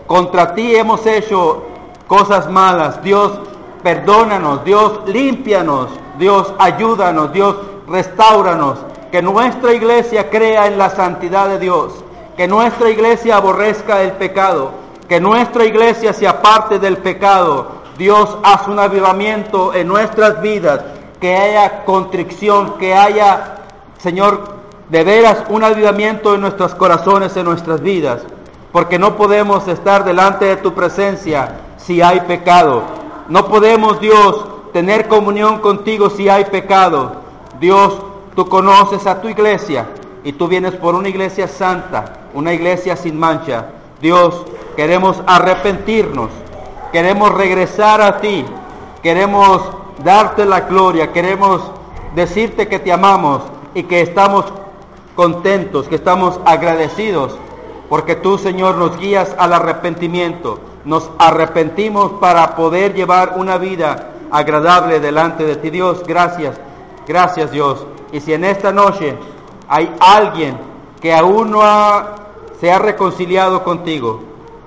contra 0.08 0.52
ti 0.52 0.74
hemos 0.74 1.06
hecho 1.06 1.62
cosas 2.08 2.50
malas. 2.50 3.00
Dios, 3.04 3.38
perdónanos, 3.84 4.64
Dios, 4.64 5.02
límpianos, 5.06 5.90
Dios, 6.18 6.52
ayúdanos, 6.58 7.32
Dios, 7.32 7.54
restauranos, 7.86 8.80
que 9.12 9.22
nuestra 9.22 9.74
iglesia 9.74 10.28
crea 10.28 10.66
en 10.66 10.76
la 10.76 10.90
santidad 10.90 11.46
de 11.46 11.60
Dios, 11.60 12.02
que 12.36 12.48
nuestra 12.48 12.90
iglesia 12.90 13.36
aborrezca 13.36 14.02
el 14.02 14.10
pecado, 14.14 14.72
que 15.08 15.20
nuestra 15.20 15.64
iglesia 15.66 16.12
se 16.12 16.26
aparte 16.26 16.80
del 16.80 16.96
pecado. 16.96 17.83
Dios, 17.98 18.36
haz 18.42 18.66
un 18.66 18.78
avivamiento 18.78 19.72
en 19.72 19.88
nuestras 19.88 20.40
vidas, 20.42 20.80
que 21.20 21.36
haya 21.36 21.84
contrición, 21.84 22.76
que 22.78 22.94
haya, 22.94 23.58
Señor, 23.98 24.54
de 24.90 25.04
veras 25.04 25.44
un 25.48 25.64
avivamiento 25.64 26.34
en 26.34 26.40
nuestros 26.40 26.74
corazones, 26.74 27.36
en 27.36 27.44
nuestras 27.44 27.80
vidas, 27.80 28.22
porque 28.72 28.98
no 28.98 29.16
podemos 29.16 29.68
estar 29.68 30.04
delante 30.04 30.44
de 30.44 30.56
tu 30.56 30.74
presencia 30.74 31.60
si 31.76 32.02
hay 32.02 32.20
pecado. 32.20 32.82
No 33.28 33.46
podemos, 33.46 34.00
Dios, 34.00 34.44
tener 34.72 35.08
comunión 35.08 35.60
contigo 35.60 36.10
si 36.10 36.28
hay 36.28 36.44
pecado. 36.46 37.22
Dios, 37.60 38.02
tú 38.34 38.48
conoces 38.48 39.06
a 39.06 39.20
tu 39.22 39.28
iglesia 39.28 39.86
y 40.24 40.32
tú 40.32 40.48
vienes 40.48 40.74
por 40.74 40.94
una 40.94 41.08
iglesia 41.08 41.46
santa, 41.46 42.28
una 42.34 42.52
iglesia 42.52 42.96
sin 42.96 43.18
mancha. 43.18 43.66
Dios, 44.00 44.44
queremos 44.76 45.22
arrepentirnos, 45.26 46.30
queremos 46.94 47.34
regresar 47.34 48.00
a 48.00 48.20
ti, 48.20 48.46
queremos 49.02 49.60
darte 50.04 50.46
la 50.46 50.60
gloria, 50.60 51.12
queremos 51.12 51.60
decirte 52.14 52.68
que 52.68 52.78
te 52.78 52.92
amamos 52.92 53.42
y 53.74 53.82
que 53.82 54.00
estamos 54.00 54.44
contentos, 55.16 55.88
que 55.88 55.96
estamos 55.96 56.38
agradecidos, 56.44 57.36
porque 57.88 58.14
tú, 58.14 58.38
Señor, 58.38 58.76
nos 58.76 58.96
guías 58.96 59.34
al 59.38 59.54
arrepentimiento. 59.54 60.60
Nos 60.84 61.10
arrepentimos 61.18 62.12
para 62.20 62.54
poder 62.54 62.94
llevar 62.94 63.34
una 63.38 63.58
vida 63.58 64.10
agradable 64.30 65.00
delante 65.00 65.44
de 65.44 65.56
ti, 65.56 65.70
Dios. 65.70 66.04
Gracias 66.06 66.54
Gracias 67.08 67.50
Dios. 67.50 67.84
Y 68.12 68.20
si 68.20 68.32
en 68.32 68.44
esta 68.44 68.72
noche 68.72 69.16
hay 69.68 69.92
alguien 69.98 70.56
que 71.00 71.12
aún 71.12 71.50
no 71.50 71.60
se 72.60 72.72
ha 72.72 72.78
reconciliado 72.78 73.62
contigo, 73.62 74.22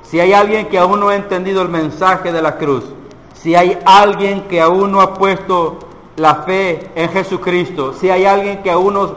si 0.09 0.19
hay 0.19 0.33
alguien 0.33 0.67
que 0.67 0.79
aún 0.79 0.99
no 0.99 1.09
ha 1.09 1.15
entendido 1.15 1.61
el 1.61 1.69
mensaje 1.69 2.31
de 2.31 2.41
la 2.41 2.57
cruz, 2.57 2.85
si 3.33 3.55
hay 3.55 3.77
alguien 3.85 4.43
que 4.43 4.61
aún 4.61 4.91
no 4.91 5.01
ha 5.01 5.13
puesto 5.13 5.79
la 6.15 6.35
fe 6.35 6.91
en 6.95 7.09
Jesucristo, 7.09 7.93
si 7.93 8.09
hay 8.09 8.25
alguien 8.25 8.63
que 8.63 8.71
aún 8.71 9.15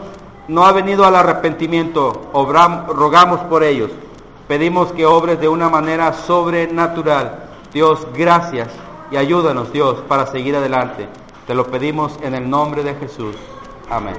no, 0.49 0.67
ha 0.67 0.73
venido 0.73 1.05
al 1.05 1.15
arrepentimiento, 1.15 2.31
rogamos 2.33 3.41
por 3.41 3.63
ellos. 3.63 3.91
Pedimos 4.49 4.93
que 4.93 5.07
obres 5.07 5.41
de 5.41 5.49
una 5.49 5.69
manera 5.69 6.13
sobrenatural. 6.13 7.45
Dios, 7.73 8.07
gracias 8.15 8.69
y 9.13 9.17
ayúdanos, 9.17 9.73
Dios, 9.73 10.01
para 10.09 10.27
seguir 10.27 10.57
adelante. 10.57 11.09
Te 11.47 11.55
lo 11.55 11.67
pedimos 11.67 12.19
en 12.23 12.35
el 12.35 12.51
nombre 12.51 12.83
de 12.83 12.95
Jesús. 12.95 13.37
Amén. 13.89 14.17